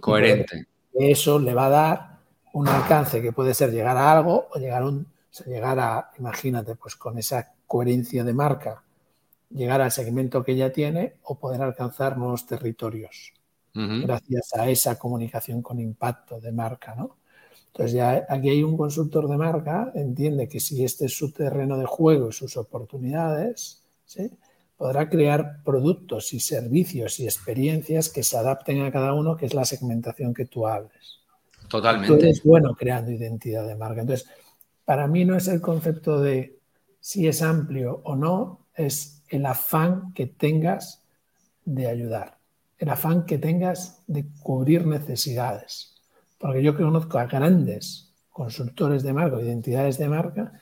Coherente. 0.00 0.66
Eso 0.92 1.38
le 1.38 1.54
va 1.54 1.66
a 1.66 1.70
dar 1.70 2.18
un 2.52 2.68
alcance 2.68 3.22
que 3.22 3.32
puede 3.32 3.54
ser 3.54 3.70
llegar 3.70 3.96
a 3.96 4.12
algo 4.12 4.48
o 4.52 4.58
llegar 4.58 4.82
a, 4.82 4.86
un, 4.86 5.06
llegar 5.46 5.78
a 5.78 6.10
imagínate, 6.18 6.74
pues 6.74 6.96
con 6.96 7.18
esa 7.18 7.54
coherencia 7.66 8.24
de 8.24 8.34
marca, 8.34 8.82
llegar 9.50 9.80
al 9.80 9.92
segmento 9.92 10.42
que 10.42 10.56
ya 10.56 10.70
tiene 10.70 11.14
o 11.22 11.38
poder 11.38 11.62
alcanzar 11.62 12.18
nuevos 12.18 12.46
territorios 12.46 13.32
gracias 13.72 14.52
a 14.54 14.68
esa 14.68 14.98
comunicación 14.98 15.62
con 15.62 15.78
impacto 15.78 16.40
de 16.40 16.50
marca, 16.50 16.94
¿no? 16.96 17.16
Entonces 17.72 17.92
ya 17.92 18.26
aquí 18.28 18.50
hay 18.50 18.62
un 18.62 18.76
consultor 18.76 19.28
de 19.28 19.36
marca, 19.36 19.92
entiende 19.94 20.48
que 20.48 20.60
si 20.60 20.84
este 20.84 21.06
es 21.06 21.16
su 21.16 21.32
terreno 21.32 21.78
de 21.78 21.86
juego 21.86 22.28
y 22.28 22.32
sus 22.32 22.56
oportunidades, 22.56 23.82
¿sí? 24.04 24.30
podrá 24.76 25.08
crear 25.08 25.62
productos 25.62 26.32
y 26.32 26.40
servicios 26.40 27.20
y 27.20 27.24
experiencias 27.24 28.08
que 28.08 28.22
se 28.22 28.36
adapten 28.36 28.82
a 28.82 28.90
cada 28.90 29.14
uno, 29.14 29.36
que 29.36 29.46
es 29.46 29.54
la 29.54 29.64
segmentación 29.64 30.34
que 30.34 30.46
tú 30.46 30.66
hables. 30.66 31.20
Totalmente. 31.68 32.08
Tú 32.08 32.20
eres 32.20 32.42
bueno 32.42 32.74
creando 32.74 33.10
identidad 33.10 33.66
de 33.66 33.76
marca. 33.76 34.00
Entonces, 34.00 34.26
para 34.84 35.06
mí 35.06 35.24
no 35.24 35.36
es 35.36 35.46
el 35.48 35.60
concepto 35.60 36.20
de 36.20 36.58
si 36.98 37.28
es 37.28 37.42
amplio 37.42 38.00
o 38.04 38.16
no, 38.16 38.66
es 38.74 39.22
el 39.28 39.46
afán 39.46 40.12
que 40.14 40.26
tengas 40.26 41.02
de 41.64 41.86
ayudar, 41.86 42.38
el 42.78 42.88
afán 42.88 43.26
que 43.26 43.38
tengas 43.38 44.02
de 44.06 44.26
cubrir 44.42 44.86
necesidades. 44.86 45.99
Porque 46.40 46.62
yo 46.62 46.76
conozco 46.76 47.18
a 47.18 47.26
grandes 47.26 48.12
consultores 48.30 49.04
de 49.04 49.12
marca, 49.12 49.40
identidades 49.40 49.98
de 49.98 50.08
marca, 50.08 50.52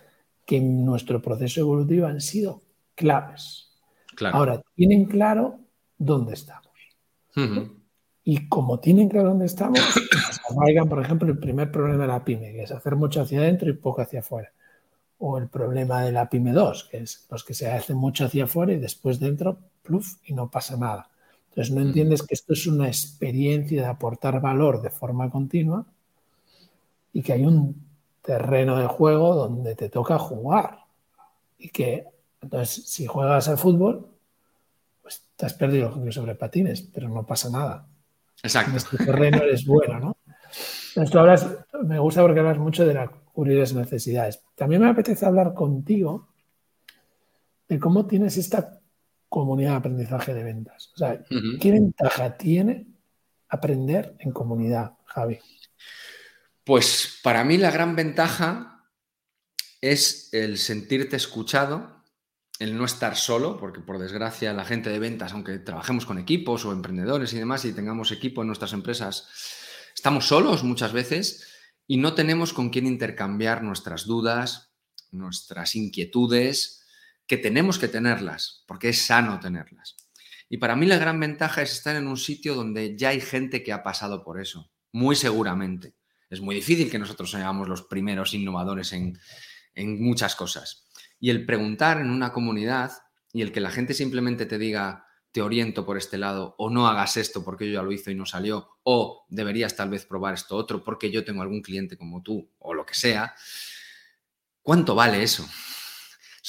que 0.45 0.57
en 0.57 0.85
nuestro 0.85 1.23
proceso 1.23 1.61
evolutivo 1.61 2.07
han 2.07 2.21
sido 2.21 2.61
claves 2.95 3.69
Ahora, 4.27 4.63
tienen 4.75 5.05
claro 5.05 5.61
dónde 5.97 6.35
estamos. 6.35 6.67
Y 8.25 8.49
como 8.49 8.81
tienen 8.81 9.09
claro 9.09 9.29
dónde 9.29 9.47
estamos, 9.47 9.81
arraigan, 10.51 10.89
por 10.89 11.01
ejemplo, 11.01 11.29
el 11.29 11.39
primer 11.39 11.71
problema 11.71 12.03
de 12.03 12.09
la 12.09 12.25
pyme, 12.25 12.53
que 12.53 12.63
es 12.65 12.73
hacer 12.73 12.97
mucho 12.97 13.23
hacia 13.23 13.41
adentro 13.41 13.71
y 13.71 13.75
poco 13.75 14.03
hacia 14.03 14.21
afuera. 14.21 14.53
O 15.19 15.39
el 15.39 15.49
problema 15.49 16.03
de 16.03 16.13
la 16.13 16.29
pyme 16.29 16.53
2, 16.53 16.89
que 16.91 16.99
es 16.99 17.27
los 17.31 17.45
que 17.45 17.55
se 17.55 17.71
hacen 17.71 17.97
mucho 17.97 18.25
hacia 18.25 18.45
afuera 18.45 18.73
y 18.73 18.79
después 18.79 19.19
dentro, 19.19 19.59
pluf, 19.83 20.17
y 20.25 20.35
no 20.35 20.51
pasa 20.51 20.77
nada. 20.77 21.11
Entonces 21.59 21.75
no 21.75 21.83
entiendes 21.83 22.23
que 22.23 22.35
esto 22.35 22.53
es 22.53 22.69
una 22.69 22.87
experiencia 22.87 23.83
de 23.83 23.89
aportar 23.89 24.41
valor 24.41 24.81
de 24.81 24.91
forma 24.91 25.29
continua 25.29 25.85
y 27.13 27.21
que 27.21 27.33
hay 27.33 27.45
un 27.45 27.85
terreno 28.23 28.79
de 28.79 28.87
juego 28.87 29.35
donde 29.35 29.75
te 29.75 29.89
toca 29.89 30.21
jugar. 30.21 30.85
Y 31.59 31.71
que 31.71 32.07
entonces 32.41 32.85
si 32.87 33.09
juegas 33.09 33.49
al 33.49 33.59
fútbol, 33.59 34.07
pues 35.03 35.25
te 35.35 35.47
has 35.47 35.55
perdido 35.55 35.89
el 35.89 35.95
juego 35.95 36.13
sobre 36.13 36.37
patines, 36.37 36.83
pero 36.83 37.09
no 37.09 37.27
pasa 37.27 37.51
nada. 37.51 37.89
Exacto. 38.41 38.71
En 38.71 38.77
este 38.77 38.97
terreno 38.99 39.39
eres 39.39 39.67
bueno, 39.67 39.99
¿no? 39.99 40.17
Esto 40.95 41.19
hablas, 41.19 41.45
me 41.83 41.99
gusta 41.99 42.23
porque 42.23 42.39
hablas 42.39 42.59
mucho 42.59 42.87
de 42.87 42.95
las 42.95 43.11
cubrir 43.33 43.59
las 43.59 43.75
necesidades. 43.75 44.41
También 44.55 44.83
me 44.83 44.91
apetece 44.91 45.27
hablar 45.27 45.55
contigo 45.55 46.29
de 47.69 47.81
cómo 47.81 48.07
tienes 48.07 48.37
esta 48.37 48.78
comunidad 49.29 49.71
de 49.71 49.77
aprendizaje 49.77 50.35
de 50.35 50.45
ventas. 50.45 50.91
O 50.95 50.99
sea, 50.99 51.23
¿qué 51.61 51.71
ventaja 51.71 52.37
tiene 52.37 52.87
aprender 53.49 54.15
en 54.19 54.33
comunidad, 54.33 54.93
Javi? 55.07 55.39
Pues 56.65 57.21
para 57.23 57.45
mí 57.45 57.57
la 57.57 57.71
gran 57.71 57.97
ventaja 57.97 58.85
es 59.81 60.29
el 60.33 60.59
sentirte 60.59 61.17
escuchado, 61.17 62.05
el 62.59 62.77
no 62.77 62.85
estar 62.85 63.17
solo, 63.17 63.57
porque 63.57 63.81
por 63.81 63.99
desgracia 63.99 64.53
la 64.53 64.65
gente 64.65 64.91
de 64.91 64.99
ventas, 64.99 65.33
aunque 65.33 65.59
trabajemos 65.59 66.05
con 66.05 66.19
equipos 66.19 66.65
o 66.65 66.73
emprendedores 66.73 67.33
y 67.33 67.39
demás 67.39 67.65
y 67.65 67.73
tengamos 67.73 68.11
equipo 68.11 68.43
en 68.43 68.49
nuestras 68.49 68.73
empresas, 68.73 69.29
estamos 69.95 70.27
solos 70.27 70.65
muchas 70.65 70.93
veces 70.93 71.47
y 71.87 71.97
no 71.97 72.15
tenemos 72.15 72.53
con 72.53 72.71
quién 72.71 72.87
intercambiar 72.87 73.63
nuestras 73.63 74.05
dudas, 74.05 74.73
nuestras 75.11 75.75
inquietudes, 75.75 76.78
que 77.29 77.37
tenemos 77.37 77.79
que 77.79 77.87
tenerlas, 77.87 78.65
porque 78.67 78.89
es 78.89 79.07
sano 79.07 79.39
tenerlas. 79.39 79.95
Y 80.49 80.57
para 80.57 80.75
mí 80.75 80.87
la 80.87 80.97
gran 80.97 81.21
ventaja 81.21 81.61
es 81.63 81.73
estar 81.73 81.95
en 81.95 82.07
un 82.07 82.17
sitio 82.17 82.55
donde 82.55 82.97
ya 82.97 83.11
hay 83.11 83.21
gente 83.21 83.63
que 83.63 83.73
ha 83.73 83.83
pasado 83.83 84.25
por 84.25 84.41
eso, 84.41 84.73
muy 84.93 85.15
seguramente. 85.15 85.95
Es 86.31 86.41
muy 86.41 86.55
difícil 86.55 86.91
que 86.91 86.99
nosotros 86.99 87.31
seamos 87.31 87.69
los 87.69 87.83
primeros 87.83 88.33
innovadores 88.33 88.93
en, 88.95 89.19
en 89.75 90.03
muchas 90.03 90.35
cosas. 90.35 90.89
Y 91.21 91.29
el 91.29 91.45
preguntar 91.45 92.01
en 92.01 92.11
una 92.11 92.33
comunidad 92.33 92.93
y 93.33 93.43
el 93.43 93.53
que 93.53 93.61
la 93.61 93.71
gente 93.71 93.93
simplemente 93.93 94.47
te 94.47 94.59
diga, 94.59 95.05
te 95.31 95.43
oriento 95.43 95.85
por 95.85 95.99
este 95.99 96.17
lado, 96.17 96.55
o 96.57 96.71
no 96.71 96.89
hagas 96.89 97.19
esto 97.19 97.45
porque 97.45 97.67
yo 97.67 97.75
ya 97.75 97.83
lo 97.83 97.93
hice 97.93 98.13
y 98.13 98.15
no 98.15 98.25
salió, 98.25 98.79
o 98.85 99.27
deberías 99.29 99.77
tal 99.77 99.91
vez 99.91 100.07
probar 100.07 100.33
esto 100.33 100.57
otro 100.57 100.83
porque 100.83 101.11
yo 101.11 101.25
tengo 101.25 101.43
algún 101.43 101.61
cliente 101.61 101.99
como 101.99 102.23
tú, 102.23 102.51
o 102.59 102.73
lo 102.73 102.87
que 102.87 102.95
sea, 102.95 103.35
¿cuánto 104.63 104.95
vale 104.95 105.23
eso? 105.23 105.47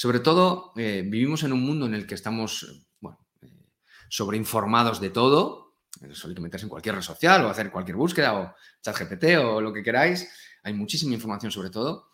Sobre 0.00 0.20
todo, 0.20 0.72
eh, 0.76 1.02
vivimos 1.06 1.42
en 1.42 1.52
un 1.52 1.60
mundo 1.60 1.84
en 1.84 1.92
el 1.92 2.06
que 2.06 2.14
estamos 2.14 2.62
eh, 2.62 3.46
sobreinformados 4.08 4.98
de 4.98 5.10
todo. 5.10 5.74
Hay 6.00 6.34
que 6.34 6.40
meterse 6.40 6.64
en 6.64 6.70
cualquier 6.70 6.94
red 6.94 7.02
social 7.02 7.44
o 7.44 7.50
hacer 7.50 7.70
cualquier 7.70 7.98
búsqueda 7.98 8.32
o 8.32 8.54
chat 8.80 8.98
GPT 8.98 9.36
o 9.44 9.60
lo 9.60 9.74
que 9.74 9.82
queráis. 9.82 10.26
Hay 10.62 10.72
muchísima 10.72 11.12
información 11.12 11.52
sobre 11.52 11.68
todo, 11.68 12.12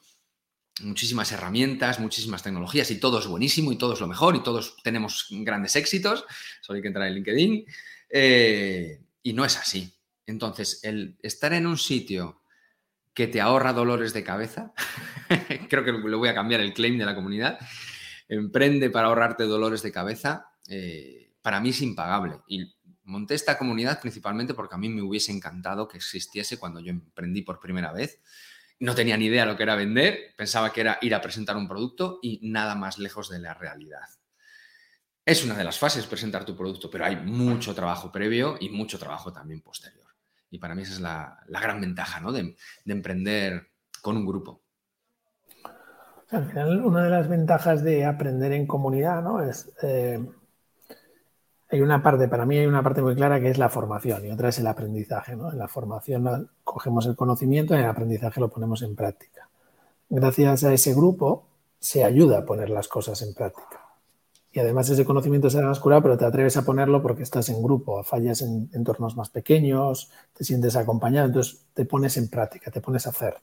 muchísimas 0.81 1.31
herramientas, 1.31 2.01
muchísimas 2.01 2.43
tecnologías 2.43 2.91
y 2.91 2.99
todo 2.99 3.21
es 3.21 3.29
buenísimo 3.29 3.71
y 3.71 3.79
todo 3.79 3.93
es 3.93 4.01
lo 4.01 4.09
mejor 4.09 4.35
y 4.35 4.43
todos 4.43 4.79
tenemos 4.83 5.29
grandes 5.31 5.77
éxitos. 5.77 6.25
Solo 6.63 6.83
que 6.83 6.89
entrar 6.89 7.07
en 7.07 7.15
LinkedIn. 7.15 7.67
Eh, 8.11 9.01
y 9.23 9.33
no 9.33 9.45
es 9.45 9.57
así. 9.59 9.97
Entonces, 10.27 10.81
el 10.83 11.17
estar 11.23 11.53
en 11.53 11.69
un 11.69 11.79
sitio 11.79 12.43
que 13.15 13.29
te 13.29 13.41
ahorra 13.41 13.73
dolores 13.73 14.13
de 14.13 14.25
cabeza. 14.25 14.75
Creo 15.69 15.85
que 15.85 15.93
lo 15.93 16.19
voy 16.19 16.29
a 16.29 16.35
cambiar 16.35 16.61
el 16.61 16.73
claim 16.73 16.99
de 16.99 17.05
la 17.05 17.15
comunidad. 17.15 17.59
Emprende 18.29 18.91
para 18.91 19.09
ahorrarte 19.09 19.45
dolores 19.45 19.83
de 19.83 19.93
cabeza. 19.93 20.51
Eh, 20.69 21.33
para 21.43 21.61
mí 21.61 21.71
es 21.71 21.83
impagable. 21.83 22.41
Y 22.49 22.75
monté 23.05 23.35
esta 23.35 23.57
comunidad 23.57 24.01
principalmente 24.01 24.55
porque 24.55 24.75
a 24.75 24.79
mí 24.79 24.89
me 24.89 25.03
hubiese 25.03 25.33
encantado 25.33 25.87
que 25.89 25.97
existiese 25.97 26.59
cuando 26.59 26.81
yo 26.81 26.91
emprendí 26.91 27.43
por 27.43 27.61
primera 27.61 27.93
vez. 27.93 28.21
No 28.79 28.95
tenía 28.95 29.17
ni 29.17 29.27
idea 29.27 29.47
lo 29.47 29.57
que 29.57 29.63
era 29.63 29.75
vender, 29.75 30.35
pensaba 30.37 30.73
que 30.73 30.83
era 30.83 30.99
ir 31.01 31.15
a 31.15 31.21
presentar 31.21 31.57
un 31.57 31.69
producto 31.69 32.19
y 32.21 32.41
nada 32.43 32.75
más 32.75 32.99
lejos 32.99 33.31
de 33.31 33.39
la 33.39 33.55
realidad. 33.55 34.07
Es 35.25 35.45
una 35.45 35.55
de 35.55 35.65
las 35.65 35.79
fases 35.79 36.07
presentar 36.07 36.45
tu 36.45 36.55
producto, 36.55 36.91
pero 36.91 37.05
hay 37.05 37.17
mucho 37.17 37.75
trabajo 37.75 38.13
previo 38.13 38.57
y 38.61 38.69
mucho 38.69 38.99
trabajo 38.99 39.33
también 39.33 39.61
posterior. 39.63 40.07
Y 40.51 40.59
para 40.59 40.75
mí 40.75 40.83
esa 40.83 40.93
es 40.93 41.01
la, 41.01 41.39
gran 41.49 41.81
ventaja 41.81 42.21
¿no? 42.21 42.33
de, 42.33 42.57
emprender 42.85 43.73
con 44.01 44.17
un 44.17 44.27
grupo. 44.27 44.66
Al 46.31 46.47
final, 46.47 46.85
una 46.85 47.05
de 47.05 47.11
las 47.11 47.29
ventajas 47.29 47.83
de 47.83 48.05
aprender 48.05 48.53
en 48.53 48.67
comunidad 48.67 49.23
¿no? 49.23 49.43
es. 49.43 49.71
Eh, 49.83 50.25
hay 51.69 51.81
una 51.81 52.01
parte, 52.01 52.29
para 52.29 52.47
mí 52.47 52.59
hay 52.59 52.67
una 52.67 52.83
parte 52.83 53.03
muy 53.03 53.17
clara 53.17 53.41
que 53.41 53.51
es 53.51 53.59
la 53.59 53.69
formación 53.69 54.25
y 54.25 54.31
otra 54.31 54.51
es 54.51 54.59
el 54.61 54.67
aprendizaje. 54.69 55.35
¿no? 55.35 55.51
En 55.51 55.59
la 55.59 55.67
formación 55.67 56.49
cogemos 56.63 57.07
el 57.07 57.17
conocimiento 57.17 57.75
y 57.75 57.79
en 57.79 57.85
el 57.85 57.91
aprendizaje 57.91 58.41
lo 58.41 58.49
ponemos 58.49 58.83
en 58.83 58.95
práctica. 58.95 59.49
Gracias 60.09 60.63
a 60.63 60.73
ese 60.73 60.95
grupo 60.95 61.49
se 61.81 62.05
ayuda 62.05 62.39
a 62.39 62.45
poner 62.45 62.71
las 62.71 62.87
cosas 62.87 63.21
en 63.23 63.35
práctica 63.35 63.87
y 64.57 64.59
además 64.59 64.89
ese 64.89 65.05
conocimiento 65.05 65.51
se 65.51 65.61
más 65.61 65.79
curado, 65.81 66.03
pero 66.03 66.17
te 66.17 66.25
atreves 66.25 66.57
a 66.57 66.65
ponerlo 66.65 67.03
porque 67.03 67.23
estás 67.23 67.51
en 67.51 67.63
grupo, 67.63 68.03
fallas 68.03 68.41
en 68.41 68.71
entornos 68.73 69.15
más 69.15 69.29
pequeños, 69.29 70.11
te 70.33 70.45
sientes 70.45 70.77
acompañado, 70.77 71.27
entonces 71.27 71.67
te 71.75 71.85
pones 71.85 72.17
en 72.17 72.31
práctica, 72.31 72.71
te 72.71 72.81
pones 72.81 73.07
a 73.07 73.11
hacer. 73.11 73.37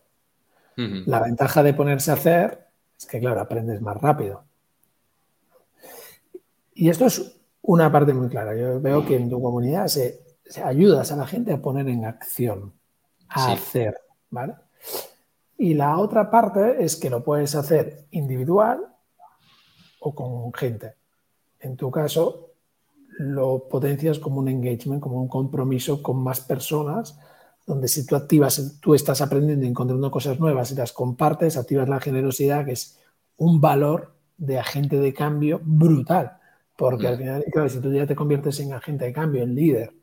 La 0.76 1.20
ventaja 1.20 1.62
de 1.62 1.76
ponerse 1.76 2.10
a 2.10 2.16
hacer 2.16 2.66
es 3.04 3.10
que, 3.10 3.20
claro, 3.20 3.42
aprendes 3.42 3.82
más 3.82 4.00
rápido. 4.02 4.44
Y 6.74 6.90
esto 6.90 7.06
es 7.06 7.40
una 7.62 7.92
parte 7.92 8.14
muy 8.14 8.30
clara. 8.30 8.56
Yo 8.56 8.80
veo 8.80 9.06
que 9.06 9.16
en 9.16 9.30
tu 9.30 9.42
comunidad 9.42 9.88
se, 9.88 10.24
ayudas 10.64 11.12
a 11.12 11.18
la 11.18 11.28
gente 11.28 11.52
a 11.54 11.62
poner 11.62 11.88
en 11.90 12.06
acción, 12.06 12.74
a 13.28 13.52
hacer, 13.52 14.00
¿vale? 14.30 14.56
Y 15.58 15.74
la 15.74 15.98
otra 15.98 16.32
parte 16.32 16.84
es 16.84 16.96
que 16.96 17.10
lo 17.10 17.24
puedes 17.24 17.56
hacer 17.56 18.06
individual 18.12 18.88
o 20.00 20.16
con 20.16 20.54
gente 20.54 20.96
en 21.60 21.78
tu 21.78 21.90
caso, 21.90 22.52
lo 23.20 23.70
potencias 23.70 24.20
como 24.20 24.40
un 24.40 24.50
engagement, 24.50 25.02
como 25.02 25.22
un 25.22 25.30
compromiso 25.30 26.04
con 26.04 26.18
más 26.22 26.42
personas, 26.42 27.18
donde 27.66 27.88
si 27.88 28.06
tú 28.06 28.16
activas, 28.16 28.80
tú 28.82 28.94
estás 28.94 29.22
aprendiendo 29.22 29.66
y 29.66 29.70
encontrando 29.70 30.12
cosas 30.12 30.40
nuevas 30.40 30.72
y 30.72 30.76
las 30.76 30.92
compartes, 30.92 31.58
activas 31.58 31.88
la 31.88 32.00
generosidad, 32.00 32.66
que 32.66 32.74
es 32.74 33.00
un 33.38 33.62
valor 33.62 34.14
de 34.38 34.60
agente 34.60 34.98
de 34.98 35.14
cambio 35.14 35.62
brutal. 35.64 36.38
Porque 36.76 37.08
al 37.08 37.18
final, 37.18 37.46
claro, 37.52 37.70
si 37.70 37.80
tú 37.80 37.92
ya 37.92 38.06
te 38.06 38.16
conviertes 38.16 38.60
en 38.60 38.74
agente 38.74 39.06
de 39.06 39.14
cambio, 39.14 39.44
en 39.44 39.56
líder 39.56 39.94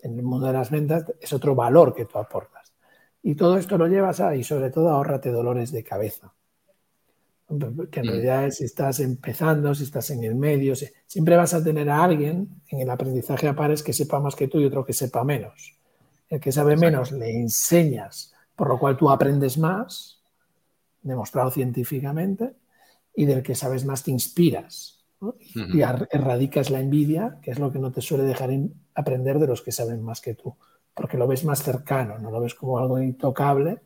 en 0.00 0.18
el 0.18 0.22
mundo 0.22 0.46
de 0.46 0.52
las 0.54 0.70
ventas, 0.70 1.04
es 1.20 1.32
otro 1.32 1.54
valor 1.54 1.94
que 1.94 2.06
tú 2.06 2.18
aportas. 2.18 2.72
Y 3.22 3.34
todo 3.34 3.56
esto 3.58 3.78
lo 3.78 3.86
llevas 3.86 4.20
a, 4.20 4.34
y 4.34 4.42
sobre 4.42 4.70
todo, 4.70 4.88
ahórrate 4.88 5.30
dolores 5.30 5.72
de 5.72 5.84
cabeza 5.84 6.32
que 7.90 8.00
en 8.00 8.06
mm. 8.06 8.08
realidad 8.08 8.50
si 8.50 8.64
estás 8.64 9.00
empezando, 9.00 9.74
si 9.74 9.84
estás 9.84 10.10
en 10.10 10.24
el 10.24 10.34
medio, 10.34 10.74
siempre 11.06 11.36
vas 11.36 11.54
a 11.54 11.62
tener 11.62 11.88
a 11.90 12.02
alguien 12.02 12.62
en 12.68 12.80
el 12.80 12.90
aprendizaje 12.90 13.48
a 13.48 13.56
pares 13.56 13.82
que 13.82 13.92
sepa 13.92 14.20
más 14.20 14.36
que 14.36 14.48
tú 14.48 14.60
y 14.60 14.64
otro 14.64 14.84
que 14.84 14.92
sepa 14.92 15.24
menos. 15.24 15.76
El 16.30 16.40
que 16.40 16.52
sabe 16.52 16.76
menos 16.76 17.12
le 17.12 17.30
enseñas, 17.30 18.32
por 18.56 18.68
lo 18.68 18.78
cual 18.78 18.96
tú 18.96 19.10
aprendes 19.10 19.58
más, 19.58 20.20
demostrado 21.02 21.50
científicamente, 21.50 22.54
y 23.14 23.26
del 23.26 23.42
que 23.42 23.54
sabes 23.54 23.84
más 23.84 24.04
te 24.04 24.10
inspiras 24.12 25.00
y 25.54 25.82
erradicas 25.82 26.70
la 26.70 26.80
envidia, 26.80 27.38
que 27.42 27.50
es 27.50 27.58
lo 27.58 27.70
que 27.70 27.78
no 27.78 27.92
te 27.92 28.00
suele 28.00 28.24
dejar 28.24 28.50
aprender 28.94 29.38
de 29.38 29.46
los 29.46 29.60
que 29.60 29.72
saben 29.72 30.02
más 30.02 30.22
que 30.22 30.34
tú, 30.34 30.54
porque 30.94 31.18
lo 31.18 31.26
ves 31.26 31.44
más 31.44 31.62
cercano, 31.62 32.18
no 32.18 32.30
lo 32.30 32.40
ves 32.40 32.54
como 32.54 32.78
algo 32.78 32.98
intocable, 32.98 33.80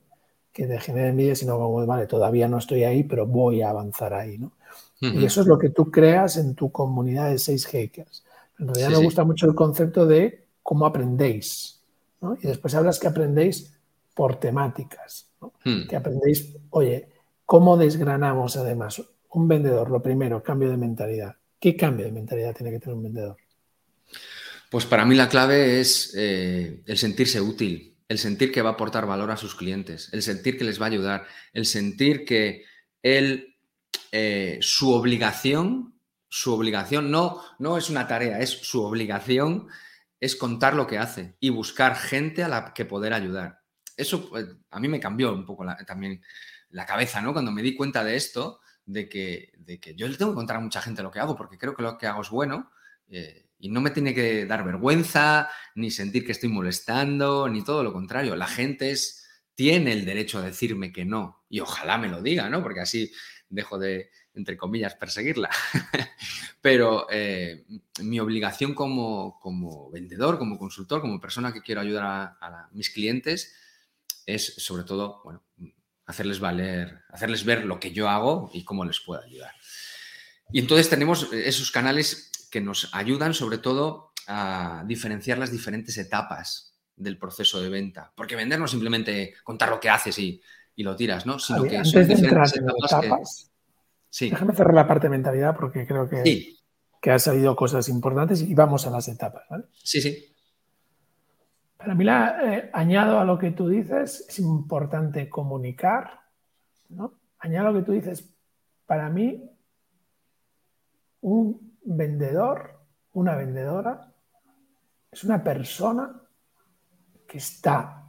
que 0.52 0.66
te 0.66 0.78
genere 0.78 1.08
envidia, 1.08 1.34
sino 1.34 1.58
como, 1.58 1.84
vale, 1.84 2.06
todavía 2.06 2.46
no 2.46 2.58
estoy 2.58 2.84
ahí, 2.84 3.02
pero 3.02 3.26
voy 3.26 3.62
a 3.62 3.70
avanzar 3.70 4.14
ahí, 4.14 4.38
¿no? 4.38 4.52
Y 5.00 5.24
eso 5.24 5.40
es 5.40 5.46
lo 5.46 5.58
que 5.58 5.68
tú 5.68 5.90
creas 5.90 6.36
en 6.36 6.54
tu 6.54 6.70
comunidad 6.70 7.28
de 7.28 7.38
seis 7.38 7.66
hackers. 7.66 8.24
En 8.58 8.68
realidad 8.68 8.90
me 8.98 9.04
gusta 9.04 9.24
mucho 9.24 9.46
el 9.46 9.54
concepto 9.54 10.06
de 10.06 10.46
cómo 10.62 10.86
aprendéis, 10.86 11.82
¿no? 12.24 12.36
Y 12.40 12.46
después 12.46 12.74
hablas 12.74 12.98
que 12.98 13.06
aprendéis 13.06 13.78
por 14.14 14.40
temáticas, 14.40 15.30
¿no? 15.40 15.52
Hmm. 15.64 15.86
Que 15.86 15.96
aprendéis, 15.96 16.56
oye, 16.70 17.08
¿cómo 17.44 17.76
desgranamos 17.76 18.56
además? 18.56 19.02
Un 19.30 19.48
vendedor, 19.48 19.90
lo 19.90 20.02
primero, 20.02 20.42
cambio 20.42 20.70
de 20.70 20.76
mentalidad. 20.76 21.36
¿Qué 21.60 21.76
cambio 21.76 22.06
de 22.06 22.12
mentalidad 22.12 22.54
tiene 22.54 22.72
que 22.72 22.78
tener 22.78 22.96
un 22.96 23.02
vendedor? 23.02 23.36
Pues 24.70 24.86
para 24.86 25.04
mí 25.04 25.14
la 25.14 25.28
clave 25.28 25.80
es 25.80 26.14
eh, 26.16 26.82
el 26.86 26.98
sentirse 26.98 27.40
útil, 27.40 27.96
el 28.08 28.18
sentir 28.18 28.50
que 28.50 28.62
va 28.62 28.70
a 28.70 28.72
aportar 28.72 29.06
valor 29.06 29.30
a 29.30 29.36
sus 29.36 29.54
clientes, 29.54 30.08
el 30.12 30.22
sentir 30.22 30.58
que 30.58 30.64
les 30.64 30.80
va 30.80 30.86
a 30.86 30.88
ayudar, 30.88 31.26
el 31.52 31.66
sentir 31.66 32.24
que 32.24 32.64
él, 33.02 33.56
eh, 34.12 34.58
su 34.60 34.92
obligación, 34.92 35.94
su 36.28 36.52
obligación 36.52 37.10
no, 37.10 37.40
no 37.58 37.78
es 37.78 37.90
una 37.90 38.08
tarea, 38.08 38.40
es 38.40 38.50
su 38.50 38.82
obligación, 38.82 39.68
es 40.24 40.36
contar 40.36 40.74
lo 40.74 40.86
que 40.86 40.96
hace 40.96 41.36
y 41.38 41.50
buscar 41.50 41.96
gente 41.96 42.42
a 42.42 42.48
la 42.48 42.72
que 42.72 42.86
poder 42.86 43.12
ayudar. 43.12 43.60
Eso 43.94 44.30
pues, 44.30 44.46
a 44.70 44.80
mí 44.80 44.88
me 44.88 44.98
cambió 44.98 45.34
un 45.34 45.44
poco 45.44 45.66
también 45.86 46.22
la 46.70 46.86
cabeza, 46.86 47.20
¿no? 47.20 47.34
Cuando 47.34 47.52
me 47.52 47.60
di 47.60 47.76
cuenta 47.76 48.02
de 48.02 48.16
esto, 48.16 48.60
de 48.86 49.06
que, 49.06 49.52
de 49.58 49.78
que 49.78 49.94
yo 49.94 50.08
le 50.08 50.16
tengo 50.16 50.32
que 50.32 50.36
contar 50.36 50.56
a 50.56 50.60
mucha 50.60 50.80
gente 50.80 51.02
lo 51.02 51.10
que 51.10 51.20
hago, 51.20 51.36
porque 51.36 51.58
creo 51.58 51.76
que 51.76 51.82
lo 51.82 51.98
que 51.98 52.06
hago 52.06 52.22
es 52.22 52.30
bueno. 52.30 52.70
Eh, 53.08 53.50
Y 53.58 53.68
no 53.68 53.82
me 53.82 53.90
tiene 53.90 54.14
que 54.14 54.46
dar 54.46 54.64
vergüenza, 54.64 55.48
ni 55.74 55.90
sentir 55.90 56.24
que 56.24 56.32
estoy 56.32 56.48
molestando, 56.48 57.46
ni 57.48 57.62
todo 57.62 57.82
lo 57.82 57.92
contrario. 57.92 58.34
La 58.34 58.46
gente 58.46 58.90
es, 58.90 59.26
tiene 59.54 59.92
el 59.92 60.06
derecho 60.06 60.38
a 60.38 60.42
decirme 60.42 60.90
que 60.90 61.04
no. 61.04 61.44
Y 61.50 61.60
ojalá 61.60 61.98
me 61.98 62.08
lo 62.08 62.22
diga, 62.22 62.48
¿no? 62.48 62.62
Porque 62.62 62.80
así 62.80 63.12
dejo 63.50 63.78
de, 63.78 64.10
entre 64.32 64.56
comillas, 64.56 64.94
perseguirla. 64.94 65.50
Pero 66.64 67.06
eh, 67.10 67.66
mi 68.00 68.18
obligación 68.20 68.72
como, 68.72 69.38
como, 69.38 69.90
vendedor, 69.90 70.38
como 70.38 70.58
consultor, 70.58 71.02
como 71.02 71.20
persona 71.20 71.52
que 71.52 71.60
quiero 71.60 71.82
ayudar 71.82 72.38
a, 72.40 72.70
mis 72.72 72.88
clientes 72.88 73.54
es 74.24 74.54
sobre 74.56 74.84
todo, 74.84 75.20
bueno, 75.24 75.42
hacerles 76.06 76.40
valer, 76.40 77.00
hacerles 77.10 77.44
ver 77.44 77.66
lo 77.66 77.78
que 77.78 77.92
yo 77.92 78.08
hago 78.08 78.50
y 78.54 78.64
cómo 78.64 78.86
les 78.86 78.98
puedo 79.00 79.22
ayudar. 79.22 79.52
Y 80.52 80.58
entonces 80.58 80.88
tenemos 80.88 81.30
esos 81.34 81.70
canales 81.70 82.32
que 82.50 82.62
nos 82.62 82.88
ayudan 82.94 83.34
sobre 83.34 83.58
todo 83.58 84.14
a 84.26 84.84
diferenciar 84.86 85.36
las 85.36 85.52
diferentes 85.52 85.98
etapas 85.98 86.78
del 86.96 87.18
proceso 87.18 87.60
de 87.60 87.68
venta. 87.68 88.10
Porque 88.16 88.36
vender 88.36 88.58
no 88.58 88.64
es 88.64 88.70
simplemente 88.70 89.34
contar 89.44 89.68
lo 89.68 89.80
que 89.80 89.90
haces 89.90 90.18
y, 90.18 90.40
lo 90.76 90.96
tiras, 90.96 91.26
¿no? 91.26 91.38
Sino 91.38 91.64
que 91.64 91.84
son 91.84 92.08
diferentes 92.08 92.54
etapas. 92.56 93.53
Déjame 94.20 94.54
cerrar 94.54 94.74
la 94.74 94.86
parte 94.86 95.06
de 95.06 95.10
mentalidad 95.10 95.56
porque 95.56 95.86
creo 95.86 96.08
que, 96.08 96.54
que 97.00 97.10
ha 97.10 97.18
salido 97.18 97.56
cosas 97.56 97.88
importantes 97.88 98.42
y 98.42 98.54
vamos 98.54 98.86
a 98.86 98.90
las 98.90 99.08
etapas. 99.08 99.44
Sí, 99.82 100.00
sí. 100.00 100.34
Para 101.76 101.94
mí, 101.94 102.04
la, 102.04 102.54
eh, 102.56 102.70
añado 102.72 103.18
a 103.18 103.24
lo 103.24 103.38
que 103.38 103.50
tú 103.50 103.68
dices, 103.68 104.24
es 104.28 104.38
importante 104.38 105.28
comunicar. 105.28 106.20
¿no? 106.88 107.14
Añado 107.38 107.68
a 107.68 107.72
lo 107.72 107.78
que 107.80 107.84
tú 107.84 107.92
dices, 107.92 108.34
para 108.86 109.10
mí, 109.10 109.50
un 111.22 111.78
vendedor, 111.84 112.80
una 113.12 113.34
vendedora, 113.34 114.12
es 115.10 115.24
una 115.24 115.42
persona 115.42 116.22
que 117.26 117.38
está 117.38 118.04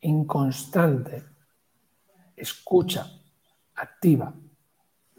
en 0.00 0.26
constante 0.26 1.24
escucha 2.36 3.06
activa 3.74 4.34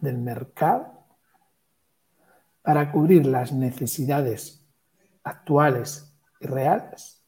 del 0.06 0.18
mercado 0.18 1.06
para 2.62 2.92
cubrir 2.92 3.26
las 3.26 3.52
necesidades 3.52 4.66
actuales 5.24 6.16
y 6.40 6.48
reales 6.48 7.24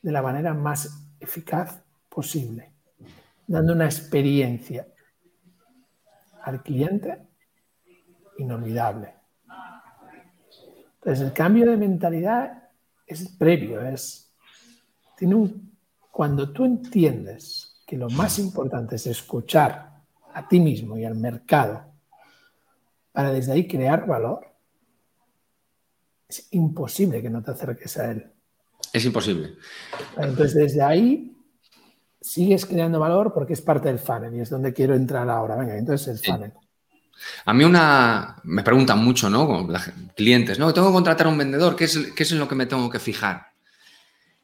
de 0.00 0.10
la 0.10 0.22
manera 0.22 0.54
más 0.54 1.06
eficaz 1.20 1.82
posible, 2.08 2.72
dando 3.46 3.72
una 3.72 3.84
experiencia 3.84 4.86
al 6.42 6.62
cliente 6.62 7.28
inolvidable. 8.38 9.14
Entonces, 10.94 11.26
el 11.26 11.32
cambio 11.32 11.70
de 11.70 11.76
mentalidad 11.76 12.70
es 13.06 13.28
previo, 13.28 13.80
es 13.82 14.32
tiene 15.16 15.36
un, 15.36 15.76
cuando 16.10 16.52
tú 16.52 16.64
entiendes 16.64 17.80
que 17.86 17.96
lo 17.96 18.08
más 18.10 18.38
importante 18.38 18.96
es 18.96 19.06
escuchar 19.06 19.91
a 20.34 20.48
ti 20.48 20.60
mismo 20.60 20.96
y 20.96 21.04
al 21.04 21.14
mercado 21.14 21.92
para 23.12 23.30
desde 23.30 23.52
ahí 23.52 23.68
crear 23.68 24.06
valor, 24.06 24.46
es 26.28 26.48
imposible 26.52 27.20
que 27.20 27.28
no 27.30 27.42
te 27.42 27.50
acerques 27.50 27.96
a 27.98 28.10
él. 28.10 28.32
Es 28.92 29.04
imposible. 29.04 29.54
Entonces, 30.16 30.54
desde 30.54 30.82
ahí 30.82 31.36
sigues 32.20 32.64
creando 32.64 33.00
valor 33.00 33.32
porque 33.34 33.52
es 33.52 33.60
parte 33.60 33.88
del 33.88 33.98
funnel 33.98 34.34
y 34.34 34.40
es 34.40 34.50
donde 34.50 34.72
quiero 34.72 34.94
entrar 34.94 35.28
ahora. 35.28 35.56
Venga, 35.56 35.76
entonces 35.76 36.08
el 36.08 36.18
funnel. 36.18 36.52
A 37.44 37.52
mí 37.52 37.64
una 37.64 38.36
me 38.44 38.62
preguntan 38.62 39.04
mucho, 39.04 39.28
¿no? 39.28 39.68
Clientes, 40.16 40.58
¿no? 40.58 40.72
Tengo 40.72 40.88
que 40.88 40.94
contratar 40.94 41.26
a 41.26 41.30
un 41.30 41.38
vendedor, 41.38 41.76
¿qué 41.76 41.84
es, 41.84 42.12
¿qué 42.16 42.22
es 42.22 42.32
en 42.32 42.38
lo 42.38 42.48
que 42.48 42.54
me 42.54 42.66
tengo 42.66 42.88
que 42.90 42.98
fijar? 42.98 43.52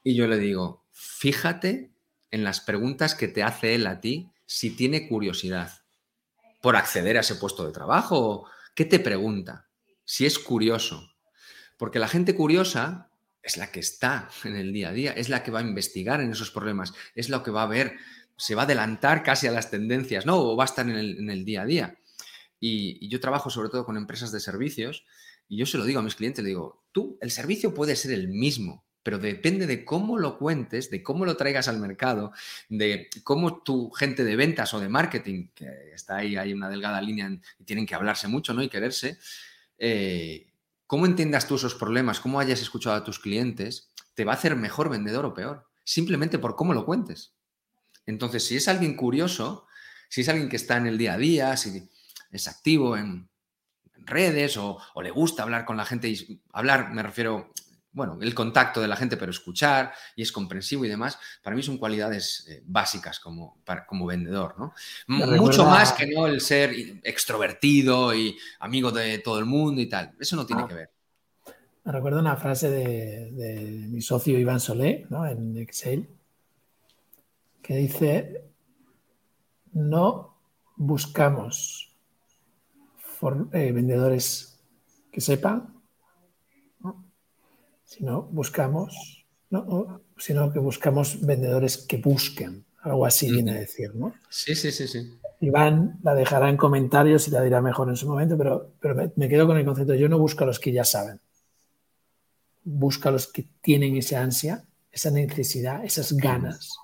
Y 0.04 0.14
yo 0.14 0.26
le 0.26 0.38
digo, 0.38 0.84
fíjate 0.92 1.90
en 2.30 2.44
las 2.44 2.60
preguntas 2.60 3.14
que 3.14 3.28
te 3.28 3.42
hace 3.42 3.74
él 3.74 3.86
a 3.86 4.00
ti 4.00 4.30
si 4.48 4.70
tiene 4.70 5.06
curiosidad 5.06 5.82
por 6.62 6.74
acceder 6.74 7.18
a 7.18 7.20
ese 7.20 7.34
puesto 7.34 7.66
de 7.66 7.72
trabajo. 7.72 8.48
¿Qué 8.74 8.86
te 8.86 8.98
pregunta? 8.98 9.68
Si 10.06 10.24
es 10.24 10.38
curioso. 10.38 11.12
Porque 11.76 11.98
la 11.98 12.08
gente 12.08 12.34
curiosa 12.34 13.10
es 13.42 13.58
la 13.58 13.70
que 13.70 13.80
está 13.80 14.30
en 14.44 14.56
el 14.56 14.72
día 14.72 14.88
a 14.88 14.92
día, 14.92 15.12
es 15.12 15.28
la 15.28 15.42
que 15.42 15.50
va 15.50 15.60
a 15.60 15.62
investigar 15.62 16.22
en 16.22 16.32
esos 16.32 16.50
problemas, 16.50 16.94
es 17.14 17.28
la 17.28 17.42
que 17.42 17.50
va 17.50 17.62
a 17.62 17.66
ver, 17.66 17.98
se 18.38 18.54
va 18.54 18.62
a 18.62 18.64
adelantar 18.64 19.22
casi 19.22 19.46
a 19.46 19.52
las 19.52 19.70
tendencias, 19.70 20.24
¿no? 20.24 20.38
O 20.38 20.56
va 20.56 20.64
a 20.64 20.66
estar 20.66 20.88
en 20.88 21.30
el, 21.30 21.44
día 21.44 21.62
a 21.62 21.66
día. 21.66 21.98
Y, 22.58 23.04
y, 23.04 23.10
yo 23.10 23.20
trabajo 23.20 23.50
sobre 23.50 23.68
todo 23.68 23.84
con 23.84 23.98
empresas 23.98 24.32
de 24.32 24.40
servicios 24.40 25.04
y 25.46 25.58
yo 25.58 25.66
se 25.66 25.76
lo 25.76 25.84
digo 25.84 26.00
a 26.00 26.02
mis 26.02 26.16
clientes, 26.16 26.42
le 26.42 26.48
digo, 26.48 26.86
tú, 26.90 27.18
el 27.20 27.30
servicio 27.30 27.74
puede 27.74 27.96
ser 27.96 28.12
el 28.12 28.28
mismo, 28.28 28.87
pero 29.02 29.18
depende 29.18 29.66
de 29.66 29.84
cómo 29.84 30.18
lo 30.18 30.38
cuentes, 30.38 30.90
de 30.90 31.02
cómo 31.02 31.24
lo 31.24 31.36
traigas 31.36 31.68
al 31.68 31.78
mercado, 31.78 32.32
de 32.68 33.08
cómo 33.24 33.62
tu 33.62 33.90
gente 33.90 34.24
de 34.24 34.36
ventas 34.36 34.74
o 34.74 34.80
de 34.80 34.88
marketing, 34.88 35.48
que 35.54 35.92
está 35.94 36.16
ahí, 36.16 36.36
hay 36.36 36.52
una 36.52 36.68
delgada 36.68 37.00
línea 37.00 37.30
y 37.58 37.64
tienen 37.64 37.86
que 37.86 37.94
hablarse 37.94 38.28
mucho 38.28 38.52
¿no? 38.54 38.62
y 38.62 38.68
quererse, 38.68 39.18
eh, 39.78 40.52
cómo 40.86 41.06
entiendas 41.06 41.46
tú 41.46 41.56
esos 41.56 41.74
problemas, 41.74 42.20
cómo 42.20 42.40
hayas 42.40 42.60
escuchado 42.60 42.96
a 42.96 43.04
tus 43.04 43.18
clientes, 43.18 43.90
te 44.14 44.24
va 44.24 44.32
a 44.32 44.36
hacer 44.36 44.56
mejor 44.56 44.90
vendedor 44.90 45.24
o 45.24 45.34
peor, 45.34 45.68
simplemente 45.84 46.38
por 46.38 46.56
cómo 46.56 46.74
lo 46.74 46.84
cuentes. 46.84 47.32
Entonces, 48.06 48.44
si 48.44 48.56
es 48.56 48.68
alguien 48.68 48.94
curioso, 48.94 49.66
si 50.08 50.22
es 50.22 50.28
alguien 50.28 50.48
que 50.48 50.56
está 50.56 50.76
en 50.76 50.86
el 50.86 50.98
día 50.98 51.14
a 51.14 51.18
día, 51.18 51.56
si 51.56 51.88
es 52.30 52.48
activo 52.48 52.96
en, 52.96 53.28
redes 53.94 54.56
o, 54.56 54.78
o, 54.94 55.02
le 55.02 55.10
gusta 55.10 55.42
hablar 55.42 55.66
con 55.66 55.76
la 55.76 55.84
gente 55.84 56.08
y 56.08 56.40
hablar, 56.52 56.94
me 56.94 57.02
refiero 57.02 57.52
bueno, 57.92 58.18
el 58.20 58.34
contacto 58.34 58.80
de 58.80 58.88
la 58.88 58.96
gente, 58.96 59.16
pero 59.16 59.30
escuchar 59.30 59.92
y 60.14 60.22
es 60.22 60.30
comprensivo 60.30 60.84
y 60.84 60.88
demás, 60.88 61.18
para 61.42 61.56
mí 61.56 61.62
son 61.62 61.78
cualidades 61.78 62.46
eh, 62.48 62.62
básicas 62.66 63.18
como, 63.18 63.62
como 63.86 64.06
vendedor, 64.06 64.54
¿no? 64.58 64.72
Mucho 65.06 65.64
más 65.64 65.92
que 65.92 66.06
no 66.06 66.26
el 66.26 66.40
ser 66.40 66.72
extrovertido 67.02 68.14
y 68.14 68.36
amigo 68.60 68.92
de 68.92 69.18
todo 69.18 69.38
el 69.38 69.46
mundo 69.46 69.80
y 69.80 69.88
tal. 69.88 70.14
Eso 70.20 70.36
no 70.36 70.46
tiene 70.46 70.62
ah. 70.62 70.68
que 70.68 70.74
ver. 70.74 70.90
Me 71.84 71.92
recuerdo 71.92 72.20
una 72.20 72.36
frase 72.36 72.70
de, 72.70 73.86
mi 73.88 74.02
socio 74.02 74.38
Iván 74.38 74.60
Solé, 74.60 75.06
¿no? 75.08 75.26
En 75.26 75.56
Excel, 75.56 76.06
que 77.62 77.76
dice, 77.76 78.44
no 79.72 80.36
buscamos 80.76 81.96
eh, 83.52 83.72
vendedores 83.72 84.60
que 85.10 85.22
sepan, 85.22 85.77
sino 87.88 88.24
buscamos, 88.24 89.24
¿no? 89.48 90.02
sino 90.18 90.52
que 90.52 90.58
buscamos 90.58 91.24
vendedores 91.24 91.78
que 91.78 91.96
busquen, 91.96 92.66
algo 92.82 93.06
así 93.06 93.32
viene 93.32 93.52
a 93.52 93.54
decir, 93.54 93.94
¿no? 93.94 94.14
Sí, 94.28 94.54
sí, 94.54 94.70
sí, 94.70 94.86
sí. 94.86 95.18
Iván 95.40 95.98
la 96.02 96.14
dejará 96.14 96.50
en 96.50 96.58
comentarios 96.58 97.26
y 97.28 97.30
la 97.30 97.40
dirá 97.40 97.62
mejor 97.62 97.88
en 97.88 97.96
su 97.96 98.06
momento, 98.06 98.36
pero, 98.36 98.74
pero 98.78 99.10
me, 99.16 99.28
quedo 99.28 99.46
con 99.46 99.56
el 99.56 99.64
concepto, 99.64 99.94
yo 99.94 100.06
no 100.06 100.18
busco 100.18 100.44
a 100.44 100.46
los 100.46 100.60
que 100.60 100.70
ya 100.70 100.84
saben, 100.84 101.18
busco 102.62 103.08
a 103.08 103.12
los 103.12 103.26
que 103.26 103.46
tienen 103.62 103.96
esa 103.96 104.20
ansia, 104.20 104.64
esa 104.92 105.10
necesidad, 105.10 105.82
esas 105.82 106.12
ganas, 106.12 106.76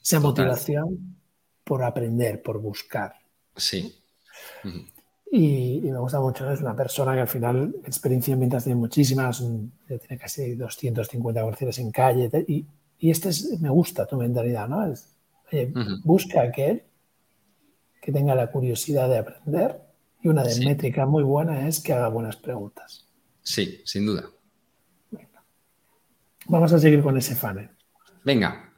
esa 0.00 0.20
motivación 0.20 1.16
por 1.64 1.82
aprender, 1.82 2.40
por 2.40 2.60
buscar. 2.60 3.16
Sí. 3.56 3.98
Y, 5.34 5.80
me 5.80 5.98
gusta 5.98 6.20
mucho, 6.20 6.50
es 6.52 6.60
una 6.60 6.76
persona 6.76 7.14
que 7.14 7.20
al 7.22 7.28
final 7.28 7.74
experiencia 7.86 8.34
en 8.34 8.40
ventas 8.40 8.64
tiene 8.64 8.78
muchísimas, 8.78 9.42
tiene 9.86 10.18
casi 10.18 10.54
250 10.56 11.40
comerciales 11.40 11.78
en 11.78 11.90
calle 11.90 12.30
y, 12.46 12.66
y 12.98 13.10
este 13.10 13.30
es, 13.30 13.58
me 13.58 13.70
gusta 13.70 14.04
tu 14.04 14.18
mentalidad, 14.18 14.68
¿no? 14.68 14.92
Es, 14.92 15.08
busca 16.04 16.42
a 16.42 16.44
aquel 16.44 16.82
que 18.02 18.12
tenga 18.12 18.34
la 18.34 18.50
curiosidad 18.50 19.08
de 19.08 19.18
aprender 19.18 19.80
y 20.20 20.28
una 20.28 20.42
de 20.42 20.66
métrica 20.66 21.06
muy 21.06 21.22
buena 21.22 21.66
es 21.66 21.80
que 21.80 21.94
haga 21.94 22.08
buenas 22.08 22.36
preguntas. 22.36 23.08
Sí, 23.40 23.80
sin 23.86 24.04
duda. 24.04 24.28
Vamos 26.46 26.74
a 26.74 26.78
seguir 26.78 27.02
con 27.02 27.16
ese 27.16 27.34
funnel. 27.34 27.70
Venga, 28.22 28.71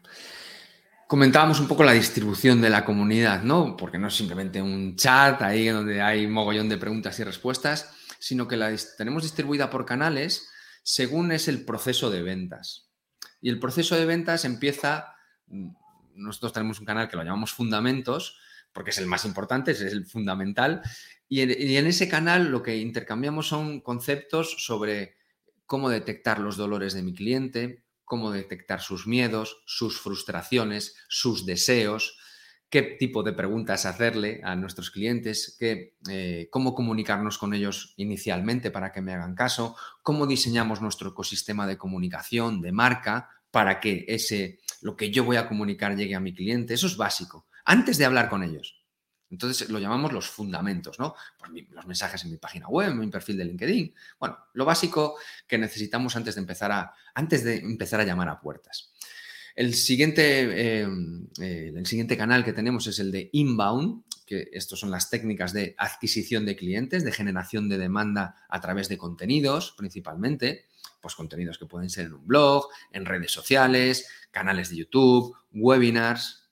Comentábamos 1.06 1.60
un 1.60 1.68
poco 1.68 1.84
la 1.84 1.92
distribución 1.92 2.60
de 2.60 2.70
la 2.70 2.84
comunidad, 2.84 3.42
¿no? 3.42 3.76
Porque 3.76 3.98
no 3.98 4.08
es 4.08 4.14
simplemente 4.14 4.60
un 4.62 4.96
chat 4.96 5.40
ahí 5.42 5.68
donde 5.68 6.00
hay 6.00 6.26
mogollón 6.26 6.68
de 6.68 6.78
preguntas 6.78 7.18
y 7.20 7.24
respuestas, 7.24 7.90
sino 8.18 8.48
que 8.48 8.56
la 8.56 8.74
tenemos 8.96 9.22
distribuida 9.22 9.68
por 9.68 9.84
canales 9.84 10.48
según 10.82 11.30
es 11.32 11.46
el 11.46 11.64
proceso 11.64 12.10
de 12.10 12.22
ventas. 12.22 12.88
Y 13.40 13.50
el 13.50 13.58
proceso 13.58 13.96
de 13.96 14.06
ventas 14.06 14.44
empieza, 14.44 15.14
nosotros 16.14 16.52
tenemos 16.52 16.80
un 16.80 16.86
canal 16.86 17.08
que 17.08 17.16
lo 17.16 17.22
llamamos 17.22 17.52
Fundamentos, 17.52 18.38
porque 18.72 18.90
es 18.90 18.98
el 18.98 19.06
más 19.06 19.24
importante, 19.24 19.72
es 19.72 19.82
el 19.82 20.06
fundamental, 20.06 20.82
y 21.28 21.40
en 21.40 21.86
ese 21.86 22.08
canal 22.08 22.50
lo 22.50 22.62
que 22.62 22.78
intercambiamos 22.78 23.46
son 23.46 23.80
conceptos 23.80 24.64
sobre 24.64 25.16
cómo 25.66 25.90
detectar 25.90 26.38
los 26.38 26.56
dolores 26.56 26.94
de 26.94 27.02
mi 27.02 27.14
cliente, 27.14 27.83
cómo 28.04 28.30
detectar 28.30 28.80
sus 28.80 29.06
miedos, 29.06 29.62
sus 29.66 30.00
frustraciones, 30.00 30.96
sus 31.08 31.46
deseos, 31.46 32.18
qué 32.68 32.82
tipo 32.82 33.22
de 33.22 33.32
preguntas 33.32 33.86
hacerle 33.86 34.40
a 34.42 34.56
nuestros 34.56 34.90
clientes, 34.90 35.56
qué, 35.58 35.96
eh, 36.10 36.48
cómo 36.50 36.74
comunicarnos 36.74 37.38
con 37.38 37.54
ellos 37.54 37.94
inicialmente 37.96 38.70
para 38.70 38.92
que 38.92 39.00
me 39.00 39.12
hagan 39.12 39.34
caso, 39.34 39.76
cómo 40.02 40.26
diseñamos 40.26 40.80
nuestro 40.80 41.10
ecosistema 41.10 41.66
de 41.66 41.78
comunicación, 41.78 42.60
de 42.60 42.72
marca, 42.72 43.30
para 43.50 43.78
que 43.78 44.04
ese, 44.08 44.58
lo 44.82 44.96
que 44.96 45.12
yo 45.12 45.22
voy 45.22 45.36
a 45.36 45.46
comunicar 45.46 45.96
llegue 45.96 46.16
a 46.16 46.20
mi 46.20 46.34
cliente. 46.34 46.74
Eso 46.74 46.88
es 46.88 46.96
básico, 46.96 47.46
antes 47.64 47.98
de 47.98 48.04
hablar 48.04 48.28
con 48.28 48.42
ellos. 48.42 48.83
Entonces 49.34 49.68
lo 49.68 49.80
llamamos 49.80 50.12
los 50.12 50.28
fundamentos, 50.28 50.98
¿no? 50.98 51.14
Pues 51.38 51.50
los 51.70 51.86
mensajes 51.86 52.24
en 52.24 52.30
mi 52.30 52.36
página 52.36 52.68
web, 52.68 52.92
en 52.92 53.00
mi 53.00 53.08
perfil 53.08 53.36
de 53.36 53.44
LinkedIn. 53.44 53.94
Bueno, 54.18 54.38
lo 54.52 54.64
básico 54.64 55.16
que 55.46 55.58
necesitamos 55.58 56.14
antes 56.14 56.36
de 56.36 56.40
empezar 56.40 56.70
a, 56.70 56.94
antes 57.14 57.42
de 57.42 57.56
empezar 57.58 58.00
a 58.00 58.04
llamar 58.04 58.28
a 58.28 58.40
puertas. 58.40 58.92
El 59.56 59.74
siguiente, 59.74 60.82
eh, 60.82 60.88
eh, 61.40 61.72
el 61.74 61.86
siguiente 61.86 62.16
canal 62.16 62.44
que 62.44 62.52
tenemos 62.52 62.86
es 62.86 62.98
el 63.00 63.10
de 63.10 63.28
inbound, 63.32 64.04
que 64.24 64.48
estos 64.52 64.78
son 64.78 64.90
las 64.90 65.10
técnicas 65.10 65.52
de 65.52 65.74
adquisición 65.76 66.46
de 66.46 66.56
clientes, 66.56 67.04
de 67.04 67.12
generación 67.12 67.68
de 67.68 67.78
demanda 67.78 68.36
a 68.48 68.60
través 68.60 68.88
de 68.88 68.98
contenidos 68.98 69.74
principalmente, 69.76 70.66
pues 71.00 71.16
contenidos 71.16 71.58
que 71.58 71.66
pueden 71.66 71.90
ser 71.90 72.06
en 72.06 72.14
un 72.14 72.26
blog, 72.26 72.68
en 72.92 73.04
redes 73.04 73.32
sociales, 73.32 74.08
canales 74.30 74.70
de 74.70 74.76
YouTube, 74.76 75.36
webinars. 75.52 76.43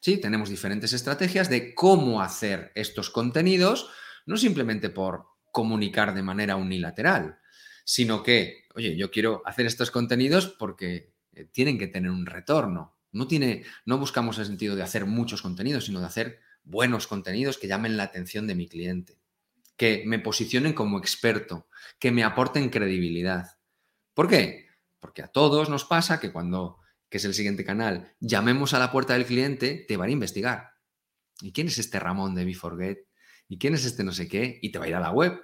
Sí, 0.00 0.16
tenemos 0.16 0.48
diferentes 0.48 0.92
estrategias 0.94 1.50
de 1.50 1.74
cómo 1.74 2.22
hacer 2.22 2.72
estos 2.74 3.10
contenidos, 3.10 3.90
no 4.24 4.36
simplemente 4.38 4.88
por 4.88 5.26
comunicar 5.52 6.14
de 6.14 6.22
manera 6.22 6.56
unilateral, 6.56 7.38
sino 7.84 8.22
que, 8.22 8.64
oye, 8.74 8.96
yo 8.96 9.10
quiero 9.10 9.42
hacer 9.44 9.66
estos 9.66 9.90
contenidos 9.90 10.48
porque 10.48 11.12
eh, 11.32 11.44
tienen 11.44 11.78
que 11.78 11.86
tener 11.86 12.10
un 12.10 12.24
retorno. 12.26 12.96
No, 13.12 13.26
tiene, 13.26 13.64
no 13.84 13.98
buscamos 13.98 14.38
el 14.38 14.46
sentido 14.46 14.74
de 14.74 14.82
hacer 14.82 15.04
muchos 15.04 15.42
contenidos, 15.42 15.86
sino 15.86 16.00
de 16.00 16.06
hacer 16.06 16.40
buenos 16.62 17.06
contenidos 17.06 17.58
que 17.58 17.68
llamen 17.68 17.96
la 17.96 18.04
atención 18.04 18.46
de 18.46 18.54
mi 18.54 18.68
cliente, 18.68 19.18
que 19.76 20.04
me 20.06 20.18
posicionen 20.18 20.72
como 20.72 20.98
experto, 20.98 21.68
que 21.98 22.12
me 22.12 22.22
aporten 22.22 22.70
credibilidad. 22.70 23.58
¿Por 24.14 24.28
qué? 24.28 24.68
Porque 25.00 25.22
a 25.22 25.28
todos 25.28 25.68
nos 25.68 25.84
pasa 25.84 26.20
que 26.20 26.32
cuando, 26.32 26.78
que 27.10 27.18
es 27.18 27.24
el 27.24 27.34
siguiente 27.34 27.64
canal, 27.64 28.14
llamemos 28.20 28.72
a 28.72 28.78
la 28.78 28.92
puerta 28.92 29.14
del 29.14 29.26
cliente, 29.26 29.84
te 29.86 29.96
van 29.96 30.08
a 30.08 30.12
investigar. 30.12 30.74
¿Y 31.42 31.52
quién 31.52 31.66
es 31.66 31.78
este 31.78 31.98
Ramón 31.98 32.34
de 32.34 32.44
BeForget? 32.44 32.98
¿Y 33.48 33.58
quién 33.58 33.74
es 33.74 33.84
este 33.84 34.04
no 34.04 34.12
sé 34.12 34.28
qué? 34.28 34.58
Y 34.62 34.70
te 34.70 34.78
va 34.78 34.84
a 34.84 34.88
ir 34.88 34.94
a 34.94 35.00
la 35.00 35.10
web 35.10 35.42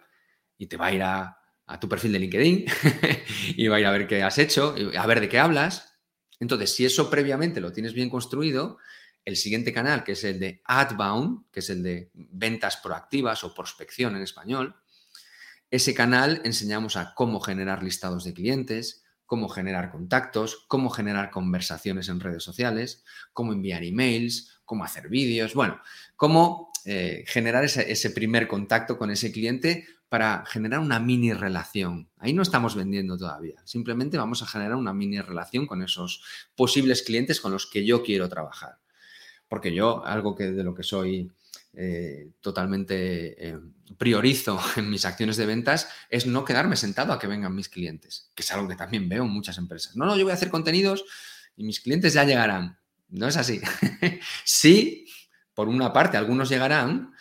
y 0.57 0.68
te 0.68 0.76
va 0.76 0.87
a 0.87 0.92
ir 0.92 1.02
a, 1.02 1.38
tu 1.81 1.88
perfil 1.88 2.12
de 2.12 2.20
LinkedIn 2.20 2.66
y 3.57 3.66
va 3.66 3.76
a 3.76 3.81
ir 3.81 3.87
a 3.87 3.90
ver 3.90 4.07
qué 4.07 4.22
has 4.22 4.38
hecho, 4.38 4.74
a 4.96 5.07
ver 5.07 5.20
de 5.20 5.29
qué 5.29 5.40
hablas. 5.40 5.98
Entonces, 6.38 6.72
si 6.72 6.85
eso 6.85 7.11
previamente 7.11 7.61
lo 7.61 7.72
tienes 7.72 7.92
bien 7.92 8.09
construido, 8.09 8.79
el 9.24 9.37
siguiente 9.37 9.72
canal, 9.72 10.05
que 10.05 10.12
es 10.12 10.22
el 10.22 10.38
de 10.38 10.62
Adbound, 10.64 11.50
que 11.50 11.59
es 11.59 11.70
el 11.70 11.83
de 11.83 12.11
ventas 12.14 12.76
proactivas 12.76 13.42
o 13.42 13.52
prospección 13.52 14.14
en 14.14 14.22
español, 14.22 14.76
ese 15.68 15.94
canal 15.94 16.40
enseñamos 16.44 16.96
a 16.96 17.12
cómo 17.14 17.40
generar 17.40 17.83
listados 17.83 18.22
de 18.22 18.35
clientes, 18.35 19.05
cómo 19.27 19.49
generar 19.49 19.91
contactos, 19.91 20.65
cómo 20.69 20.89
generar 20.89 21.31
conversaciones 21.31 22.09
en 22.09 22.21
redes 22.21 22.43
sociales, 22.43 23.05
cómo 23.33 23.53
enviar 23.53 23.83
emails, 23.85 24.61
cómo 24.65 24.85
hacer 24.85 25.09
vídeos, 25.09 25.55
bueno, 25.55 25.81
cómo 26.17 26.71
eh, 26.85 27.25
generar 27.27 27.65
ese, 27.65 28.11
primer 28.11 28.47
contacto 28.47 28.97
con 28.97 29.11
ese 29.11 29.33
cliente 29.33 29.87
para 30.09 30.45
generar 30.47 30.79
una 30.79 31.01
mini 31.01 31.33
relación. 31.33 32.09
Ahí 32.19 32.33
no 32.33 32.43
estamos 32.43 32.77
vendiendo 32.77 33.19
todavía, 33.19 33.61
simplemente 33.65 34.17
vamos 34.17 34.43
a 34.43 34.47
generar 34.47 34.77
una 34.77 34.95
mini 34.95 35.21
relación 35.21 35.67
con 35.67 35.83
esos 35.83 36.23
posibles 36.55 37.03
clientes 37.03 37.41
con 37.41 37.53
los 37.53 37.67
que 37.67 37.85
yo 37.85 38.03
quiero 38.03 38.29
trabajar. 38.29 38.79
Porque 39.49 39.75
yo, 39.75 40.05
algo 40.05 40.35
que 40.35 40.51
de 40.51 40.65
lo 40.65 40.75
que 40.75 40.83
soy 40.83 41.31
eh, 41.79 42.31
totalmente 42.41 43.49
eh, 43.49 43.59
priorizo 43.99 44.59
en 44.77 44.89
mis 44.89 45.05
acciones 45.05 45.37
de 45.37 45.45
ventas 45.45 45.91
es 46.09 46.27
no 46.27 46.43
quedarme 46.43 46.75
sentado 46.75 47.12
a 47.12 47.19
que 47.19 47.27
vengan 47.27 47.55
mis 47.55 47.69
clientes, 47.69 48.31
que 48.35 48.43
es 48.43 48.51
algo 48.51 48.67
que 48.67 48.77
también 48.77 49.11
veo 49.11 49.25
en 49.25 49.31
muchas 49.31 49.59
empresas. 49.59 49.95
No, 49.95 50.07
no, 50.07 50.17
yo 50.17 50.25
voy 50.25 50.31
a 50.31 50.37
hacer 50.37 50.49
contenidos 50.49 51.05
y 51.55 51.65
mis 51.65 51.81
clientes 51.81 52.15
ya 52.15 52.25
llegarán. 52.25 52.79
No 53.11 53.29
es 53.29 53.37
así. 53.37 53.61
sí, 54.45 55.07
por 55.53 55.69
una 55.69 55.93
parte, 55.93 56.17
algunos 56.17 56.49
llegarán, 56.49 57.12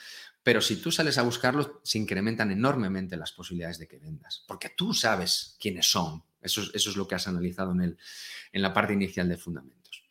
pero 0.41 0.61
si 0.61 0.77
tú 0.77 0.89
sales 0.89 1.17
a 1.17 1.23
buscarlos, 1.23 1.71
se 1.83 1.97
incrementan 1.97 2.49
enormemente 2.49 3.17
las 3.17 3.33
posibilidades 3.33 3.77
de 3.77 3.89
que 3.89 3.99
vendas, 3.99 4.45
porque 4.47 4.69
tú 4.69 4.93
sabes 4.93 5.57
quiénes 5.59 5.87
son. 5.87 6.23
Eso 6.39 6.61
es, 6.61 6.71
eso 6.73 6.91
es 6.91 6.95
lo 6.95 7.07
que 7.07 7.15
has 7.15 7.27
analizado 7.27 7.73
en, 7.73 7.81
el, 7.81 7.97
en 8.53 8.61
la 8.61 8.73
parte 8.73 8.93
inicial 8.93 9.27
de 9.27 9.35
fundamentos. 9.35 10.05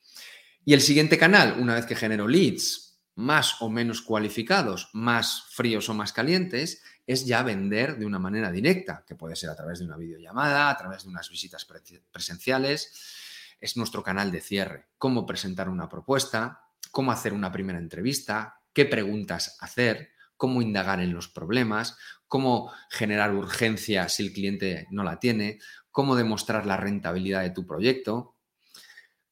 Y 0.67 0.75
el 0.75 0.83
siguiente 0.83 1.17
canal, 1.17 1.59
una 1.59 1.75
vez 1.75 1.87
que 1.87 1.97
genero 1.97 2.29
leads 2.29 2.84
más 3.15 3.61
o 3.63 3.71
menos 3.71 4.03
cualificados, 4.03 4.91
más 4.93 5.45
fríos 5.51 5.89
o 5.89 5.95
más 5.95 6.13
calientes, 6.13 6.83
es 7.07 7.27
ya 7.27 7.43
vender 7.43 7.99
de 7.99 8.07
una 8.07 8.19
manera 8.19 8.51
directa, 8.51 9.05
que 9.07 9.15
puede 9.15 9.37
ser 9.37 9.51
a 9.51 9.57
través 9.57 9.79
de 9.79 9.85
una 9.85 9.97
videollamada, 9.97 10.71
a 10.71 10.77
través 10.77 11.05
de 11.05 11.11
unas 11.11 11.29
visitas 11.29 11.67
presenciales. 12.11 13.57
Es 13.61 13.77
nuestro 13.77 14.03
canal 14.03 14.33
de 14.33 14.41
cierre. 14.41 14.89
Cómo 14.99 15.27
presentar 15.27 15.69
una 15.69 15.89
propuesta, 15.89 16.65
cómo 16.91 17.13
hacer 17.13 17.33
una 17.33 17.53
primera 17.53 17.79
entrevista, 17.79 18.61
qué 18.73 18.85
preguntas 18.85 19.57
hacer, 19.61 20.11
cómo 20.37 20.63
indagar 20.63 21.01
en 21.01 21.13
los 21.13 21.29
problemas, 21.29 21.97
cómo 22.27 22.73
generar 22.91 23.35
urgencia 23.35 24.09
si 24.09 24.27
el 24.27 24.33
cliente 24.33 24.87
no 24.91 25.05
la 25.05 25.21
tiene, 25.21 25.59
cómo 25.91 26.17
demostrar 26.17 26.67
la 26.67 26.77
rentabilidad 26.77 27.43
de 27.43 27.51
tu 27.51 27.67
proyecto, 27.67 28.35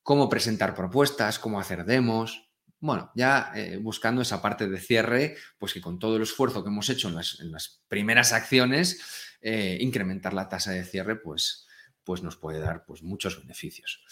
cómo 0.02 0.28
presentar 0.28 0.74
propuestas, 0.74 1.38
cómo 1.38 1.58
hacer 1.58 1.84
demos. 1.84 2.51
Bueno, 2.82 3.12
ya 3.14 3.52
eh, 3.54 3.76
buscando 3.76 4.22
esa 4.22 4.42
parte 4.42 4.68
de 4.68 4.80
cierre, 4.80 5.36
pues 5.56 5.72
que 5.72 5.80
con 5.80 6.00
todo 6.00 6.16
el 6.16 6.22
esfuerzo 6.22 6.64
que 6.64 6.68
hemos 6.68 6.88
hecho 6.88 7.08
en 7.08 7.14
las, 7.14 7.80
primeras 7.86 8.32
acciones, 8.32 9.00
eh, 9.40 9.78
incrementar 9.80 10.34
la 10.34 10.48
tasa 10.48 10.72
de 10.72 10.84
cierre, 10.84 11.14
pues, 11.14 11.68
pues 12.02 12.24
nos 12.24 12.36
puede 12.36 12.58
dar 12.58 12.84
pues, 12.84 13.04
muchos 13.04 13.38
beneficios. 13.38 14.02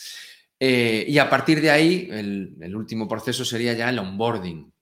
Eh, 0.60 1.04
y 1.08 1.18
a 1.18 1.28
partir 1.28 1.60
de 1.60 1.72
ahí, 1.72 2.08
el 2.12 2.76
último 2.76 3.08
proceso 3.08 3.44
sería 3.44 3.72
ya 3.72 3.90
el 3.90 3.98
onboarding, 3.98 4.72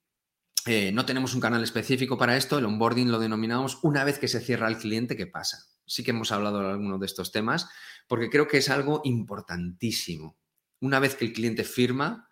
no 0.92 1.07
tenemos 1.07 1.33
un 1.33 1.40
canal 1.40 1.62
específico 1.62 2.18
para 2.18 2.37
esto, 2.37 2.59
el 2.59 2.66
onboarding 2.66 3.11
lo 3.11 3.18
denominamos 3.18 3.79
una 3.83 4.05
vez 4.05 4.18
que 4.18 4.29
se 4.29 4.40
cierra 4.40 4.68
el 4.68 4.77
cliente, 4.77 5.16
¿qué 5.16 5.27
pasa? 5.27 5.64
Sí 5.87 6.05
que 6.05 6.11
hemos 6.11 6.31
hablado 6.31 6.61
de 6.61 6.68
algunos 6.68 7.01
de 7.01 7.07
estos 7.07 7.33
temas, 7.33 7.70
porque 8.07 8.29
creo 8.29 8.48
que 8.48 8.59
es 8.59 8.68
algo 8.68 9.01
importantísimo. 9.05 10.37
Una 10.81 11.01
vez 11.01 11.14
que 11.14 11.24
el 11.24 11.33
cliente 11.33 11.64
firma, 11.64 12.29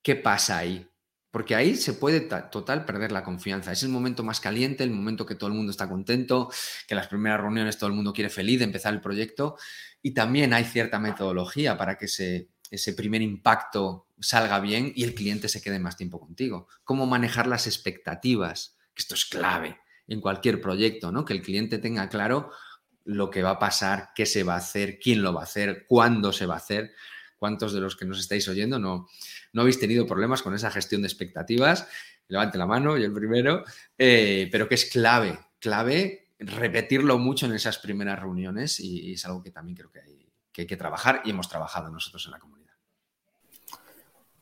¿qué 0.00 0.14
pasa 0.14 0.58
ahí? 0.58 0.91
Porque 1.32 1.56
ahí 1.56 1.74
se 1.74 1.94
puede 1.94 2.20
total 2.20 2.84
perder 2.84 3.10
la 3.10 3.24
confianza. 3.24 3.72
Es 3.72 3.82
el 3.82 3.88
momento 3.88 4.22
más 4.22 4.38
caliente, 4.38 4.84
el 4.84 4.90
momento 4.90 5.26
que 5.26 5.34
todo 5.34 5.48
el 5.48 5.56
mundo 5.56 5.72
está 5.72 5.88
contento, 5.88 6.52
que 6.86 6.94
las 6.94 7.08
primeras 7.08 7.40
reuniones 7.40 7.78
todo 7.78 7.88
el 7.88 7.96
mundo 7.96 8.12
quiere 8.12 8.30
feliz 8.30 8.60
de 8.60 8.66
empezar 8.66 8.94
el 8.94 9.00
proyecto. 9.00 9.56
Y 10.00 10.12
también 10.12 10.52
hay 10.52 10.64
cierta 10.64 11.00
metodología 11.00 11.76
para 11.76 11.98
que 11.98 12.06
se 12.06 12.52
ese 12.72 12.94
primer 12.94 13.20
impacto 13.20 14.08
salga 14.18 14.58
bien 14.58 14.92
y 14.96 15.04
el 15.04 15.14
cliente 15.14 15.46
se 15.48 15.60
quede 15.60 15.78
más 15.78 15.96
tiempo 15.96 16.18
contigo. 16.18 16.68
Cómo 16.84 17.06
manejar 17.06 17.46
las 17.46 17.66
expectativas, 17.66 18.78
que 18.94 19.02
esto 19.02 19.14
es 19.14 19.26
clave 19.26 19.78
en 20.08 20.22
cualquier 20.22 20.60
proyecto, 20.60 21.12
¿no? 21.12 21.26
Que 21.26 21.34
el 21.34 21.42
cliente 21.42 21.76
tenga 21.78 22.08
claro 22.08 22.50
lo 23.04 23.30
que 23.30 23.42
va 23.42 23.50
a 23.50 23.58
pasar, 23.58 24.10
qué 24.14 24.24
se 24.24 24.42
va 24.42 24.54
a 24.54 24.58
hacer, 24.58 24.98
quién 24.98 25.22
lo 25.22 25.34
va 25.34 25.40
a 25.40 25.44
hacer, 25.44 25.84
cuándo 25.86 26.32
se 26.32 26.46
va 26.46 26.54
a 26.54 26.58
hacer. 26.58 26.94
¿Cuántos 27.42 27.72
de 27.72 27.80
los 27.80 27.96
que 27.96 28.04
nos 28.04 28.20
estáis 28.20 28.46
oyendo 28.46 28.78
no, 28.78 29.08
no 29.52 29.62
habéis 29.62 29.80
tenido 29.80 30.06
problemas 30.06 30.42
con 30.42 30.54
esa 30.54 30.70
gestión 30.70 31.02
de 31.02 31.08
expectativas? 31.08 31.88
Levante 32.28 32.56
la 32.56 32.66
mano, 32.66 32.96
yo 32.96 33.04
el 33.04 33.12
primero, 33.12 33.64
eh, 33.98 34.48
pero 34.52 34.68
que 34.68 34.76
es 34.76 34.84
clave, 34.84 35.36
clave 35.58 36.28
repetirlo 36.38 37.18
mucho 37.18 37.46
en 37.46 37.54
esas 37.54 37.78
primeras 37.78 38.20
reuniones 38.20 38.78
y, 38.78 39.14
es 39.14 39.26
algo 39.26 39.42
que 39.42 39.50
también 39.50 39.76
creo 39.76 39.90
que 39.90 39.98
hay, 39.98 40.24
que 40.52 40.76
trabajar 40.76 41.22
y 41.24 41.30
hemos 41.30 41.48
trabajado 41.48 41.90
nosotros 41.90 42.24
en 42.26 42.30
la 42.30 42.38
comunidad. 42.38 42.74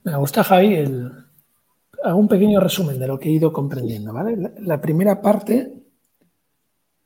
Me 0.04 0.14
gusta, 0.18 0.44
Javi, 0.44 0.76
hago 2.04 2.18
un 2.18 2.28
pequeño 2.28 2.60
resumen 2.60 2.98
de 2.98 3.06
lo 3.06 3.18
que 3.18 3.30
he 3.30 3.32
ido 3.32 3.50
comprendiendo. 3.50 4.12
¿vale? 4.12 4.52
La, 4.58 4.78
primera 4.78 5.22
parte 5.22 5.72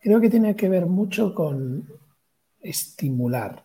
creo 0.00 0.20
que 0.20 0.28
tiene 0.28 0.57
que 0.57 0.68
ver 0.68 0.87
mucho 0.87 1.33
con 1.33 1.88
estimular. 2.59 3.64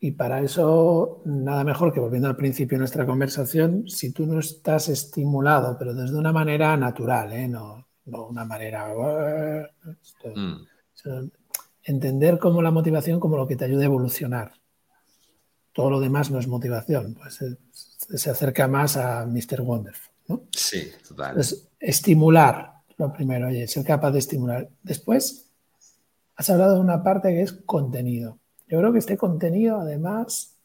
Y 0.00 0.12
para 0.12 0.40
eso, 0.40 1.20
nada 1.26 1.62
mejor 1.62 1.92
que 1.92 2.00
volviendo 2.00 2.28
al 2.28 2.36
principio 2.36 2.76
de 2.76 2.80
nuestra 2.80 3.04
conversación, 3.04 3.86
si 3.88 4.12
tú 4.12 4.26
no 4.26 4.38
estás 4.38 4.88
estimulado, 4.88 5.76
pero 5.78 5.92
desde 5.92 6.16
una 6.16 6.32
manera 6.32 6.76
natural, 6.76 7.32
¿eh? 7.32 7.48
no, 7.48 7.86
una 8.06 8.44
manera... 8.44 8.88
Mm. 10.34 11.30
Entender 11.82 12.38
como 12.38 12.60
la 12.60 12.70
motivación 12.70 13.20
como 13.20 13.36
lo 13.36 13.46
que 13.46 13.56
te 13.56 13.64
ayuda 13.64 13.82
a 13.82 13.86
evolucionar. 13.86 14.52
Todo 15.72 15.90
lo 15.90 16.00
demás 16.00 16.30
no 16.30 16.38
es 16.38 16.48
motivación. 16.48 17.14
Pues 17.14 17.38
se 18.14 18.30
acerca 18.30 18.68
más 18.68 18.96
a 18.96 19.26
Mr. 19.26 19.60
Wonderful. 19.60 20.12
¿no? 20.28 20.42
Sí, 20.52 20.90
total. 21.06 21.40
estimular, 21.80 22.72
lo 22.96 23.12
primero, 23.12 23.48
oye, 23.48 23.66
ser 23.66 23.84
capaz 23.84 24.10
de 24.10 24.18
estimular. 24.18 24.68
Después, 24.82 25.50
has 26.36 26.50
hablado 26.50 26.74
de 26.74 26.80
una 26.80 27.02
parte 27.02 27.28
que 27.28 27.42
es 27.42 27.52
contenido. 27.52 28.38
Yo 28.68 28.78
creo 28.78 28.92
que 28.92 28.98
este 28.98 29.16
contenido, 29.16 29.80
además, 29.80 30.56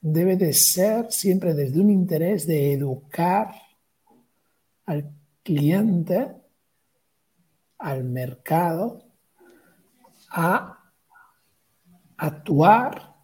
debe 0.00 0.36
de 0.36 0.52
ser 0.52 1.10
siempre 1.10 1.54
desde 1.54 1.80
un 1.80 1.90
interés 1.90 2.46
de 2.46 2.72
educar 2.72 3.54
al 4.86 5.10
cliente, 5.42 6.34
al 7.78 8.04
mercado, 8.04 9.04
a 10.30 10.92
actuar 12.16 13.14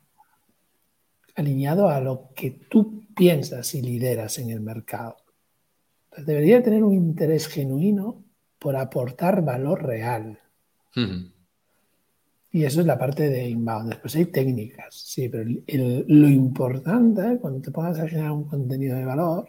alineado 1.35 1.89
a 1.89 2.01
lo 2.01 2.31
que 2.35 2.51
tú 2.71 3.05
piensas 3.15 3.75
y 3.75 3.83
lideras 3.83 4.39
en 4.39 4.51
el 4.51 4.61
mercado. 4.61 5.17
debería 6.17 6.63
tener 6.63 6.85
un 6.85 6.95
interés 6.95 7.47
genuino 7.49 8.25
por 8.59 8.77
aportar 8.77 9.43
valor 9.45 9.85
real. 9.85 10.39
Y 12.53 12.65
eso 12.65 12.81
es 12.81 12.87
la 12.87 12.99
parte 12.99 13.29
de 13.29 13.49
inbound. 13.49 13.91
Después 13.91 14.17
hay 14.17 14.27
técnicas, 14.27 14.95
sí, 14.95 15.29
pero 15.29 15.45
lo 15.45 16.29
importante 16.29 17.39
cuando 17.41 17.61
te 17.61 17.71
pongas 17.71 17.99
a 18.01 18.09
generar 18.09 18.33
un 18.33 18.45
contenido 18.45 18.97
de 18.97 19.05
valor 19.05 19.49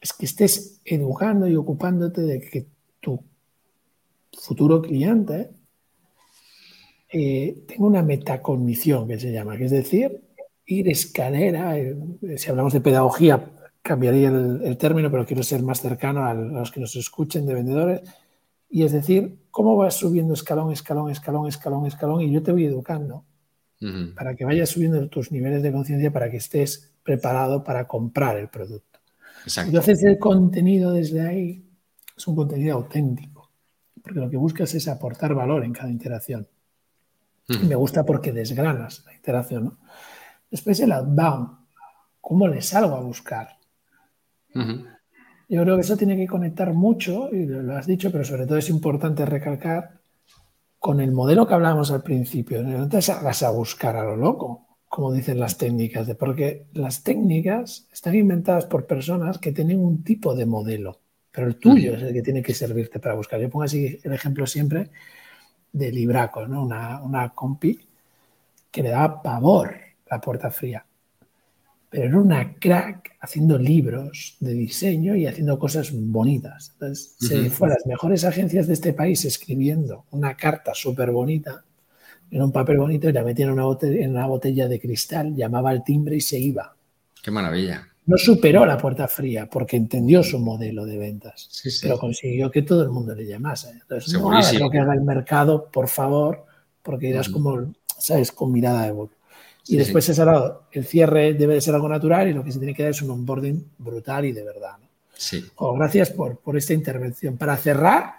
es 0.00 0.12
que 0.12 0.26
estés 0.26 0.80
educando 0.84 1.46
y 1.46 1.56
ocupándote 1.56 2.22
de 2.22 2.40
que 2.40 2.66
tu 3.00 3.22
futuro 4.32 4.82
cliente 4.82 5.50
eh, 7.10 7.64
tenga 7.66 7.86
una 7.86 8.02
metacognición 8.02 9.06
que 9.06 9.18
se 9.18 9.30
llama, 9.30 9.56
que 9.56 9.66
es 9.66 9.70
decir, 9.70 10.20
ir 10.66 10.88
escalera. 10.88 11.78
Eh, 11.78 11.96
si 12.36 12.50
hablamos 12.50 12.72
de 12.72 12.80
pedagogía, 12.80 13.50
cambiaría 13.82 14.28
el, 14.28 14.76
término, 14.78 15.10
pero 15.10 15.26
quiero 15.26 15.42
ser 15.42 15.62
más 15.62 15.80
cercano 15.80 16.24
a 16.24 16.34
los 16.34 16.72
que 16.72 16.80
nos 16.80 16.96
escuchen 16.96 17.46
de 17.46 17.54
vendedores 17.54 18.00
y 18.74 18.82
es 18.82 18.90
decir, 18.90 19.38
cómo 19.52 19.76
vas 19.76 19.94
subiendo 19.94 20.34
escalón, 20.34 20.72
escalón, 20.72 21.08
escalón, 21.08 21.46
escalón, 21.46 21.86
escalón, 21.86 22.20
y 22.22 22.32
yo 22.32 22.42
te 22.42 22.50
voy 22.50 22.64
educando 22.64 23.24
para 24.16 24.34
que 24.34 24.44
vayas 24.44 24.70
subiendo 24.70 25.08
tus 25.08 25.30
niveles 25.30 25.62
de 25.62 25.70
conciencia 25.70 26.12
para 26.12 26.28
que 26.28 26.38
estés 26.38 26.92
preparado 27.04 27.62
para 27.62 27.86
comprar 27.86 28.36
el 28.36 28.48
producto. 28.48 28.98
Exacto. 29.44 29.68
Entonces 29.68 30.02
el 30.02 30.18
contenido 30.18 30.90
desde 30.90 31.20
ahí 31.20 31.64
es 32.16 32.26
un 32.26 32.34
contenido 32.34 32.74
auténtico, 32.74 33.52
porque 34.02 34.18
lo 34.18 34.28
que 34.28 34.38
buscas 34.38 34.74
es 34.74 34.88
aportar 34.88 35.34
valor 35.34 35.64
en 35.64 35.72
cada 35.72 35.90
interacción. 35.90 36.48
me 37.46 37.76
gusta 37.76 38.04
porque 38.04 38.32
desgranas 38.32 39.04
la 39.06 39.14
interacción. 39.14 39.78
Después 40.50 40.80
el 40.80 40.90
outbound, 40.90 41.58
¿cómo 42.20 42.48
le 42.48 42.60
salgo 42.60 42.96
a 42.96 43.00
buscar? 43.00 43.56
Yo 45.48 45.62
creo 45.62 45.76
que 45.76 45.82
eso 45.82 45.96
tiene 45.96 46.16
que 46.16 46.26
conectar 46.26 46.72
mucho, 46.72 47.28
y 47.32 47.46
lo 47.46 47.76
has 47.76 47.86
dicho, 47.86 48.10
pero 48.10 48.24
sobre 48.24 48.46
todo 48.46 48.58
es 48.58 48.70
importante 48.70 49.26
recalcar 49.26 50.00
con 50.78 51.00
el 51.00 51.12
modelo 51.12 51.46
que 51.46 51.54
hablábamos 51.54 51.90
al 51.90 52.02
principio. 52.02 52.62
No 52.62 52.88
te 52.88 53.02
salgas 53.02 53.42
a 53.42 53.50
buscar 53.50 53.96
a 53.96 54.04
lo 54.04 54.16
loco, 54.16 54.66
como 54.88 55.12
dicen 55.12 55.40
las 55.40 55.58
técnicas, 55.58 56.06
de, 56.06 56.14
porque 56.14 56.66
las 56.72 57.02
técnicas 57.02 57.88
están 57.92 58.14
inventadas 58.14 58.66
por 58.66 58.86
personas 58.86 59.38
que 59.38 59.52
tienen 59.52 59.80
un 59.80 60.02
tipo 60.02 60.34
de 60.34 60.46
modelo, 60.46 61.00
pero 61.30 61.46
el 61.46 61.56
tuyo 61.56 61.94
es 61.94 62.02
el 62.02 62.12
que 62.12 62.22
tiene 62.22 62.42
que 62.42 62.54
servirte 62.54 63.00
para 63.00 63.14
buscar. 63.14 63.40
Yo 63.40 63.50
pongo 63.50 63.64
así 63.64 63.98
el 64.02 64.12
ejemplo 64.12 64.46
siempre 64.46 64.90
de 65.72 65.90
Libraco, 65.90 66.46
¿no? 66.46 66.62
una, 66.64 67.02
una 67.02 67.30
compi 67.30 67.78
que 68.70 68.82
le 68.82 68.90
da 68.90 69.22
pavor 69.22 69.74
la 70.10 70.20
puerta 70.20 70.50
fría 70.50 70.84
pero 71.94 72.06
era 72.06 72.18
una 72.18 72.54
crack 72.54 73.12
haciendo 73.20 73.56
libros 73.56 74.36
de 74.40 74.52
diseño 74.52 75.14
y 75.14 75.28
haciendo 75.28 75.60
cosas 75.60 75.92
bonitas. 75.92 76.70
Entonces, 76.72 77.14
se 77.20 77.48
fue 77.50 77.68
a 77.68 77.74
las 77.74 77.86
mejores 77.86 78.24
agencias 78.24 78.66
de 78.66 78.72
este 78.72 78.92
país 78.94 79.24
escribiendo 79.24 80.04
una 80.10 80.36
carta 80.36 80.74
súper 80.74 81.12
bonita 81.12 81.62
en 82.32 82.42
un 82.42 82.50
papel 82.50 82.78
bonito 82.78 83.08
y 83.08 83.12
la 83.12 83.22
metía 83.22 83.44
en 83.44 83.52
una, 83.52 83.62
botella, 83.62 84.04
en 84.04 84.10
una 84.10 84.26
botella 84.26 84.66
de 84.66 84.80
cristal, 84.80 85.36
llamaba 85.36 85.70
al 85.70 85.84
timbre 85.84 86.16
y 86.16 86.20
se 86.20 86.36
iba. 86.36 86.74
Qué 87.22 87.30
maravilla. 87.30 87.86
No 88.06 88.18
superó 88.18 88.66
la 88.66 88.76
puerta 88.76 89.06
fría 89.06 89.48
porque 89.48 89.76
entendió 89.76 90.24
su 90.24 90.40
modelo 90.40 90.84
de 90.86 90.98
ventas, 90.98 91.48
pero 91.80 91.96
consiguió 91.96 92.50
que 92.50 92.62
todo 92.62 92.82
el 92.82 92.90
mundo 92.90 93.14
le 93.14 93.24
llamase. 93.24 93.70
Entonces, 93.70 94.12
no 94.14 94.32
hagas 94.32 94.52
lo 94.58 94.68
que 94.68 94.80
haga 94.80 94.94
el 94.94 95.02
mercado, 95.02 95.70
por 95.70 95.86
favor, 95.86 96.44
porque 96.82 97.10
irás 97.10 97.28
como, 97.28 97.72
¿sabes?, 97.96 98.32
con 98.32 98.50
mirada 98.50 98.84
de 98.84 98.90
Y 99.66 99.76
después 99.76 100.08
ese 100.08 100.24
lado, 100.24 100.64
el 100.72 100.84
cierre 100.84 101.34
debe 101.34 101.54
de 101.54 101.60
ser 101.60 101.74
algo 101.74 101.88
natural 101.88 102.28
y 102.28 102.34
lo 102.34 102.44
que 102.44 102.52
se 102.52 102.58
tiene 102.58 102.74
que 102.74 102.82
dar 102.82 102.90
es 102.90 103.02
un 103.02 103.10
onboarding 103.10 103.64
brutal 103.78 104.26
y 104.26 104.32
de 104.32 104.44
verdad. 104.44 104.76
Sí. 105.14 105.44
Oh, 105.56 105.74
gracias 105.74 106.10
por, 106.10 106.38
por, 106.38 106.56
esta 106.56 106.74
intervención. 106.74 107.36
Para 107.38 107.56
cerrar, 107.56 108.16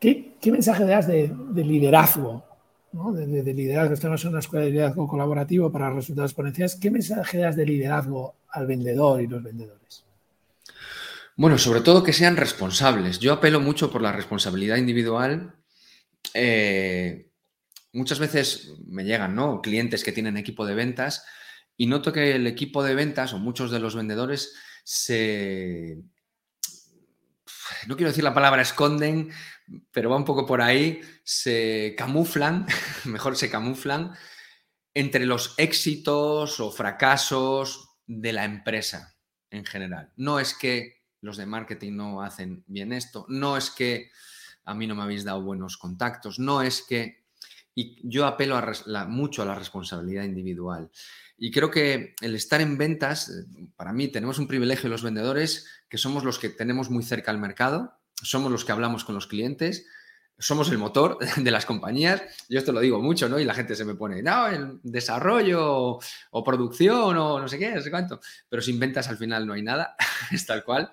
¿qué, 0.00 0.34
qué 0.40 0.52
mensaje 0.52 0.84
das 0.84 1.06
de, 1.06 1.30
de 1.50 1.64
liderazgo? 1.64 2.44
¿no? 2.92 3.12
De, 3.12 3.42
de, 3.42 3.54
liderazgo, 3.54 3.94
estamos 3.94 4.22
en 4.24 4.30
una 4.30 4.38
escuela 4.38 4.64
de 4.64 4.70
liderazgo 4.70 5.06
colaborativo 5.06 5.70
para 5.70 5.90
resultados 5.90 6.30
exponenciales. 6.30 6.76
¿Qué 6.76 6.90
mensaje 6.90 7.38
das 7.38 7.56
de 7.56 7.66
liderazgo 7.66 8.34
al 8.50 8.66
vendedor 8.66 9.20
y 9.20 9.26
los 9.26 9.42
vendedores? 9.42 10.04
Bueno, 11.36 11.58
sobre 11.58 11.80
todo 11.80 12.02
que 12.02 12.12
sean 12.12 12.36
responsables. 12.36 13.18
Yo 13.18 13.32
apelo 13.32 13.60
mucho 13.60 13.90
por 13.90 14.02
la 14.02 14.12
responsabilidad 14.12 14.76
individual. 14.76 15.54
Eh, 16.34 17.26
muchas 17.92 18.18
veces 18.18 18.72
me 18.86 19.04
llegan, 19.04 19.34
¿no? 19.34 19.60
Clientes 19.60 20.02
que 20.04 20.12
tienen 20.12 20.36
equipo 20.36 20.66
de 20.66 20.74
ventas 20.74 21.24
y 21.76 21.86
noto 21.86 22.12
que 22.12 22.34
el 22.34 22.46
equipo 22.46 22.82
de 22.82 22.94
ventas 22.94 23.32
o 23.32 23.38
muchos 23.38 23.70
de 23.70 23.80
los 23.80 23.94
vendedores 23.94 24.54
se... 24.84 26.02
No 27.86 27.96
quiero 27.96 28.10
decir 28.10 28.24
la 28.24 28.34
palabra 28.34 28.62
esconden, 28.62 29.30
pero 29.90 30.10
va 30.10 30.16
un 30.16 30.24
poco 30.24 30.46
por 30.46 30.60
ahí, 30.60 31.00
se 31.24 31.94
camuflan, 31.96 32.66
mejor 33.04 33.36
se 33.36 33.50
camuflan, 33.50 34.12
entre 34.94 35.26
los 35.26 35.54
éxitos 35.56 36.60
o 36.60 36.70
fracasos 36.70 37.90
de 38.06 38.32
la 38.32 38.44
empresa 38.44 39.16
en 39.50 39.64
general. 39.64 40.12
No 40.16 40.38
es 40.38 40.54
que 40.54 41.02
los 41.20 41.36
de 41.36 41.46
marketing 41.46 41.96
no 41.96 42.22
hacen 42.22 42.64
bien 42.66 42.92
esto, 42.92 43.24
no 43.28 43.56
es 43.56 43.70
que 43.70 44.10
a 44.64 44.74
mí 44.74 44.86
no 44.86 44.94
me 44.94 45.02
habéis 45.02 45.24
dado 45.24 45.42
buenos 45.42 45.76
contactos, 45.76 46.38
no 46.38 46.62
es 46.62 46.82
que 46.82 47.21
y 47.74 47.98
yo 48.02 48.26
apelo 48.26 48.60
mucho 49.08 49.42
a 49.42 49.46
la 49.46 49.54
responsabilidad 49.54 50.24
individual. 50.24 50.90
Y 51.38 51.50
creo 51.50 51.70
que 51.70 52.14
el 52.20 52.34
estar 52.34 52.60
en 52.60 52.76
ventas, 52.76 53.30
eh, 53.30 53.68
para 53.76 53.92
mí 53.92 54.08
tenemos 54.08 54.38
un 54.38 54.46
privilegio 54.46 54.88
los 54.88 55.02
vendedores, 55.02 55.66
que 55.88 55.98
somos 55.98 56.24
los 56.24 56.38
que 56.38 56.50
tenemos 56.50 56.90
muy 56.90 57.02
cerca 57.02 57.30
al 57.30 57.38
mercado, 57.38 57.94
somos 58.22 58.52
los 58.52 58.64
que 58.64 58.72
hablamos 58.72 59.04
con 59.04 59.14
los 59.14 59.26
clientes, 59.26 59.86
somos 60.38 60.70
el 60.70 60.78
motor 60.78 61.18
de 61.36 61.50
las 61.50 61.66
compañías. 61.66 62.22
Yo 62.48 62.58
esto 62.58 62.72
lo 62.72 62.80
digo 62.80 63.00
mucho, 63.00 63.28
¿no? 63.28 63.38
Y 63.38 63.44
la 63.44 63.54
gente 63.54 63.74
se 63.74 63.84
me 63.84 63.94
pone, 63.94 64.22
no, 64.22 64.48
el 64.48 64.80
desarrollo 64.82 65.98
o, 66.30 66.44
producción 66.44 67.16
o 67.16 67.40
no 67.40 67.48
sé 67.48 67.58
qué, 67.58 67.72
no 67.72 67.80
sé 67.80 67.90
cuánto. 67.90 68.20
Pero 68.48 68.60
sin 68.60 68.78
ventas 68.78 69.08
al 69.08 69.16
final 69.16 69.46
no 69.46 69.54
hay 69.54 69.62
nada, 69.62 69.96
es 70.30 70.44
tal 70.46 70.62
cual. 70.64 70.90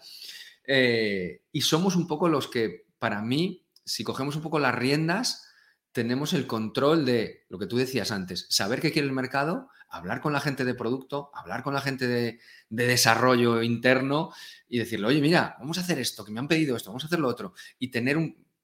Eh, 0.65 1.43
y 1.51 1.61
somos 1.61 1.95
un 1.95 2.07
poco 2.07 2.29
los 2.29 2.47
que, 2.47 2.85
para 2.99 3.21
mí, 3.21 3.65
si 3.83 4.03
cogemos 4.03 4.35
un 4.35 4.41
poco 4.41 4.59
las 4.59 4.75
riendas, 4.75 5.48
tenemos 5.91 6.33
el 6.33 6.47
control 6.47 7.05
de 7.05 7.45
lo 7.49 7.57
que 7.57 7.65
tú 7.65 7.77
decías 7.77 8.11
antes, 8.11 8.45
saber 8.49 8.79
qué 8.79 8.91
quiere 8.91 9.07
el 9.07 9.13
mercado, 9.13 9.69
hablar 9.89 10.21
con 10.21 10.33
la 10.33 10.39
gente 10.39 10.65
de 10.65 10.75
producto, 10.75 11.31
hablar 11.33 11.63
con 11.63 11.73
la 11.73 11.81
gente 11.81 12.07
de, 12.07 12.39
desarrollo 12.69 13.63
interno 13.63 14.31
y 14.67 14.77
decirle, 14.77 15.07
oye, 15.07 15.21
mira, 15.21 15.55
vamos 15.59 15.77
a 15.77 15.81
hacer 15.81 15.99
esto, 15.99 16.23
que 16.23 16.31
me 16.31 16.39
han 16.39 16.47
pedido 16.47 16.75
esto, 16.75 16.91
vamos 16.91 17.03
a 17.03 17.07
hacer 17.07 17.19
lo 17.19 17.27
otro, 17.27 17.53
y 17.79 17.89
tener 17.89 18.17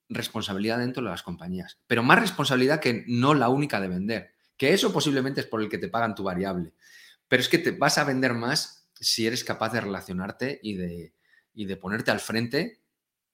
responsabilidad 0.08 0.78
dentro 0.78 1.02
de 1.02 1.10
las 1.10 1.22
compañías. 1.22 1.78
Pero 1.86 2.04
más 2.04 2.20
responsabilidad 2.20 2.80
que 2.80 3.04
no 3.08 3.34
la 3.34 3.48
única 3.48 3.80
de 3.80 3.88
vender, 3.88 4.30
que 4.56 4.72
eso 4.72 4.92
posiblemente 4.92 5.40
es 5.40 5.46
por 5.46 5.60
el 5.60 5.68
que 5.68 5.78
te 5.78 5.88
pagan 5.88 6.14
tu 6.14 6.22
variable. 6.22 6.72
Pero 7.28 7.40
es 7.40 7.48
que 7.48 7.58
te 7.58 7.72
vas 7.72 7.98
a 7.98 8.04
vender 8.04 8.34
más 8.34 8.88
si 8.94 9.26
eres 9.26 9.42
capaz 9.42 9.72
de 9.72 9.80
relacionarte 9.80 10.60
y 10.62 10.74
de, 10.74 11.12
y 11.52 11.64
de 11.64 11.76
ponerte 11.76 12.12
al 12.12 12.20
frente 12.20 12.80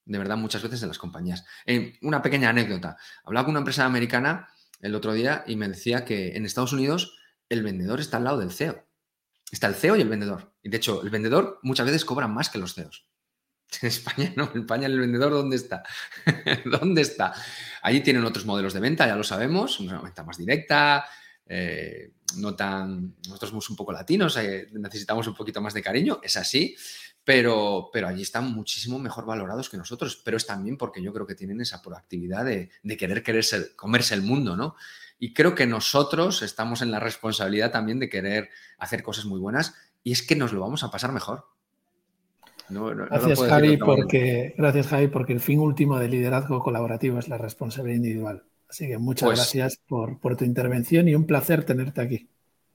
de 0.04 0.18
verdad, 0.18 0.36
muchas 0.36 0.62
veces 0.62 0.82
en 0.82 0.88
las 0.88 0.98
compañías. 0.98 1.44
Eh, 1.66 1.98
una 2.02 2.22
pequeña 2.22 2.50
anécdota. 2.50 2.96
Hablaba 3.24 3.44
con 3.44 3.52
una 3.52 3.60
empresa 3.60 3.84
americana 3.84 4.48
el 4.80 4.94
otro 4.94 5.12
día 5.12 5.44
y 5.46 5.56
me 5.56 5.68
decía 5.68 6.04
que 6.04 6.36
en 6.36 6.44
Estados 6.44 6.72
Unidos 6.72 7.16
el 7.48 7.62
vendedor 7.62 8.00
está 8.00 8.16
al 8.16 8.24
lado 8.24 8.38
del 8.38 8.50
CEO. 8.50 8.86
Está 9.50 9.66
el 9.66 9.74
CEO 9.74 9.96
y 9.96 10.00
el 10.00 10.08
vendedor. 10.08 10.54
Y 10.62 10.70
de 10.70 10.78
hecho, 10.78 11.02
el 11.02 11.10
vendedor 11.10 11.60
muchas 11.62 11.86
veces 11.86 12.04
cobra 12.04 12.26
más 12.26 12.48
que 12.48 12.58
los 12.58 12.74
CEOs. 12.74 13.06
En 13.80 13.88
España 13.88 14.32
no, 14.36 14.50
en 14.54 14.60
España 14.60 14.86
el 14.86 14.98
vendedor 14.98 15.32
¿dónde 15.32 15.56
está? 15.56 15.82
¿Dónde 16.66 17.02
está? 17.02 17.32
Allí 17.82 18.00
tienen 18.00 18.24
otros 18.24 18.44
modelos 18.44 18.74
de 18.74 18.80
venta, 18.80 19.06
ya 19.06 19.16
lo 19.16 19.24
sabemos, 19.24 19.80
una 19.80 20.00
venta 20.00 20.24
más 20.24 20.36
directa, 20.36 21.06
eh, 21.46 22.12
no 22.36 22.54
tan... 22.54 23.16
Nosotros 23.26 23.50
somos 23.50 23.70
un 23.70 23.76
poco 23.76 23.92
latinos, 23.92 24.36
eh, 24.36 24.68
necesitamos 24.72 25.26
un 25.26 25.34
poquito 25.34 25.60
más 25.60 25.74
de 25.74 25.82
cariño, 25.82 26.20
es 26.22 26.36
así, 26.36 26.76
pero, 27.24 27.90
pero 27.92 28.08
allí 28.08 28.22
están 28.22 28.52
muchísimo 28.52 28.98
mejor 28.98 29.24
valorados 29.24 29.68
que 29.68 29.76
nosotros, 29.76 30.20
pero 30.24 30.36
es 30.36 30.46
también 30.46 30.76
porque 30.76 31.02
yo 31.02 31.12
creo 31.12 31.26
que 31.26 31.34
tienen 31.34 31.60
esa 31.60 31.80
proactividad 31.80 32.44
de, 32.44 32.70
querer 32.96 33.22
quererse, 33.22 33.76
comerse 33.76 34.14
el 34.14 34.22
mundo, 34.22 34.56
¿no? 34.56 34.74
Y 35.18 35.32
creo 35.32 35.54
que 35.54 35.66
nosotros 35.66 36.42
estamos 36.42 36.82
en 36.82 36.90
la 36.90 36.98
responsabilidad 36.98 37.70
también 37.70 38.00
de 38.00 38.08
querer 38.08 38.48
hacer 38.78 39.04
cosas 39.04 39.24
muy 39.24 39.38
buenas 39.38 39.74
y 40.02 40.10
es 40.10 40.22
que 40.22 40.34
nos 40.34 40.52
lo 40.52 40.60
vamos 40.60 40.82
a 40.82 40.90
pasar 40.90 41.12
mejor. 41.12 41.46
gracias, 42.68 43.38
Javi, 43.38 43.76
porque, 43.76 44.54
gracias, 44.58 44.88
Javi, 44.88 45.06
porque 45.06 45.32
el 45.32 45.40
fin 45.40 45.60
último 45.60 46.00
del 46.00 46.10
liderazgo 46.10 46.60
colaborativo 46.60 47.20
es 47.20 47.28
la 47.28 47.38
responsabilidad 47.38 47.98
individual. 47.98 48.44
Así 48.68 48.88
que 48.88 48.98
muchas 48.98 49.28
pues 49.28 49.38
gracias 49.38 49.78
por, 49.86 50.18
por 50.18 50.36
tu 50.36 50.44
intervención 50.44 51.06
y 51.06 51.14
un 51.14 51.26
placer 51.26 51.62
tenerte 51.64 52.00
aquí. 52.00 52.28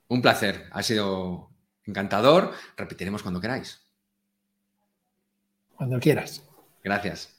Un 0.08 0.22
placer, 0.22 0.68
ha 0.72 0.84
sido 0.84 1.50
encantador. 1.86 2.54
Repetiremos 2.78 3.24
cuando 3.24 3.42
queráis. 3.42 3.87
Cuando 5.78 6.00
quieras. 6.00 6.44
Gracias. 6.84 7.34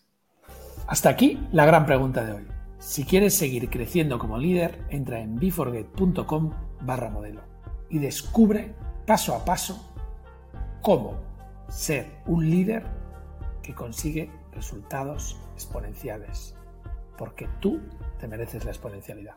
Hasta 0.87 1.11
aquí 1.11 1.46
la 1.53 1.66
gran 1.66 1.85
pregunta 1.85 2.24
de 2.24 2.33
hoy. 2.33 2.46
Si 2.79 3.05
quieres 3.05 3.37
seguir 3.37 3.68
creciendo 3.68 4.18
como 4.18 4.38
líder, 4.38 4.85
entra 4.88 5.20
en 5.20 5.35
beforget.com 5.35 6.53
barra 6.81 7.11
modelo 7.11 7.42
y 7.90 7.98
descubre 7.98 8.74
paso 9.07 9.35
a 9.35 9.44
paso 9.44 9.92
cómo 10.81 11.20
ser 11.68 12.07
un 12.27 12.48
líder 12.48 12.85
que 13.62 13.74
consigue 13.74 14.31
resultados 14.53 15.37
exponenciales. 15.55 16.55
Porque 17.16 17.48
tú 17.61 17.81
te 18.20 18.29
mereces 18.29 18.64
la 18.64 18.70
exponencialidad. 18.70 19.37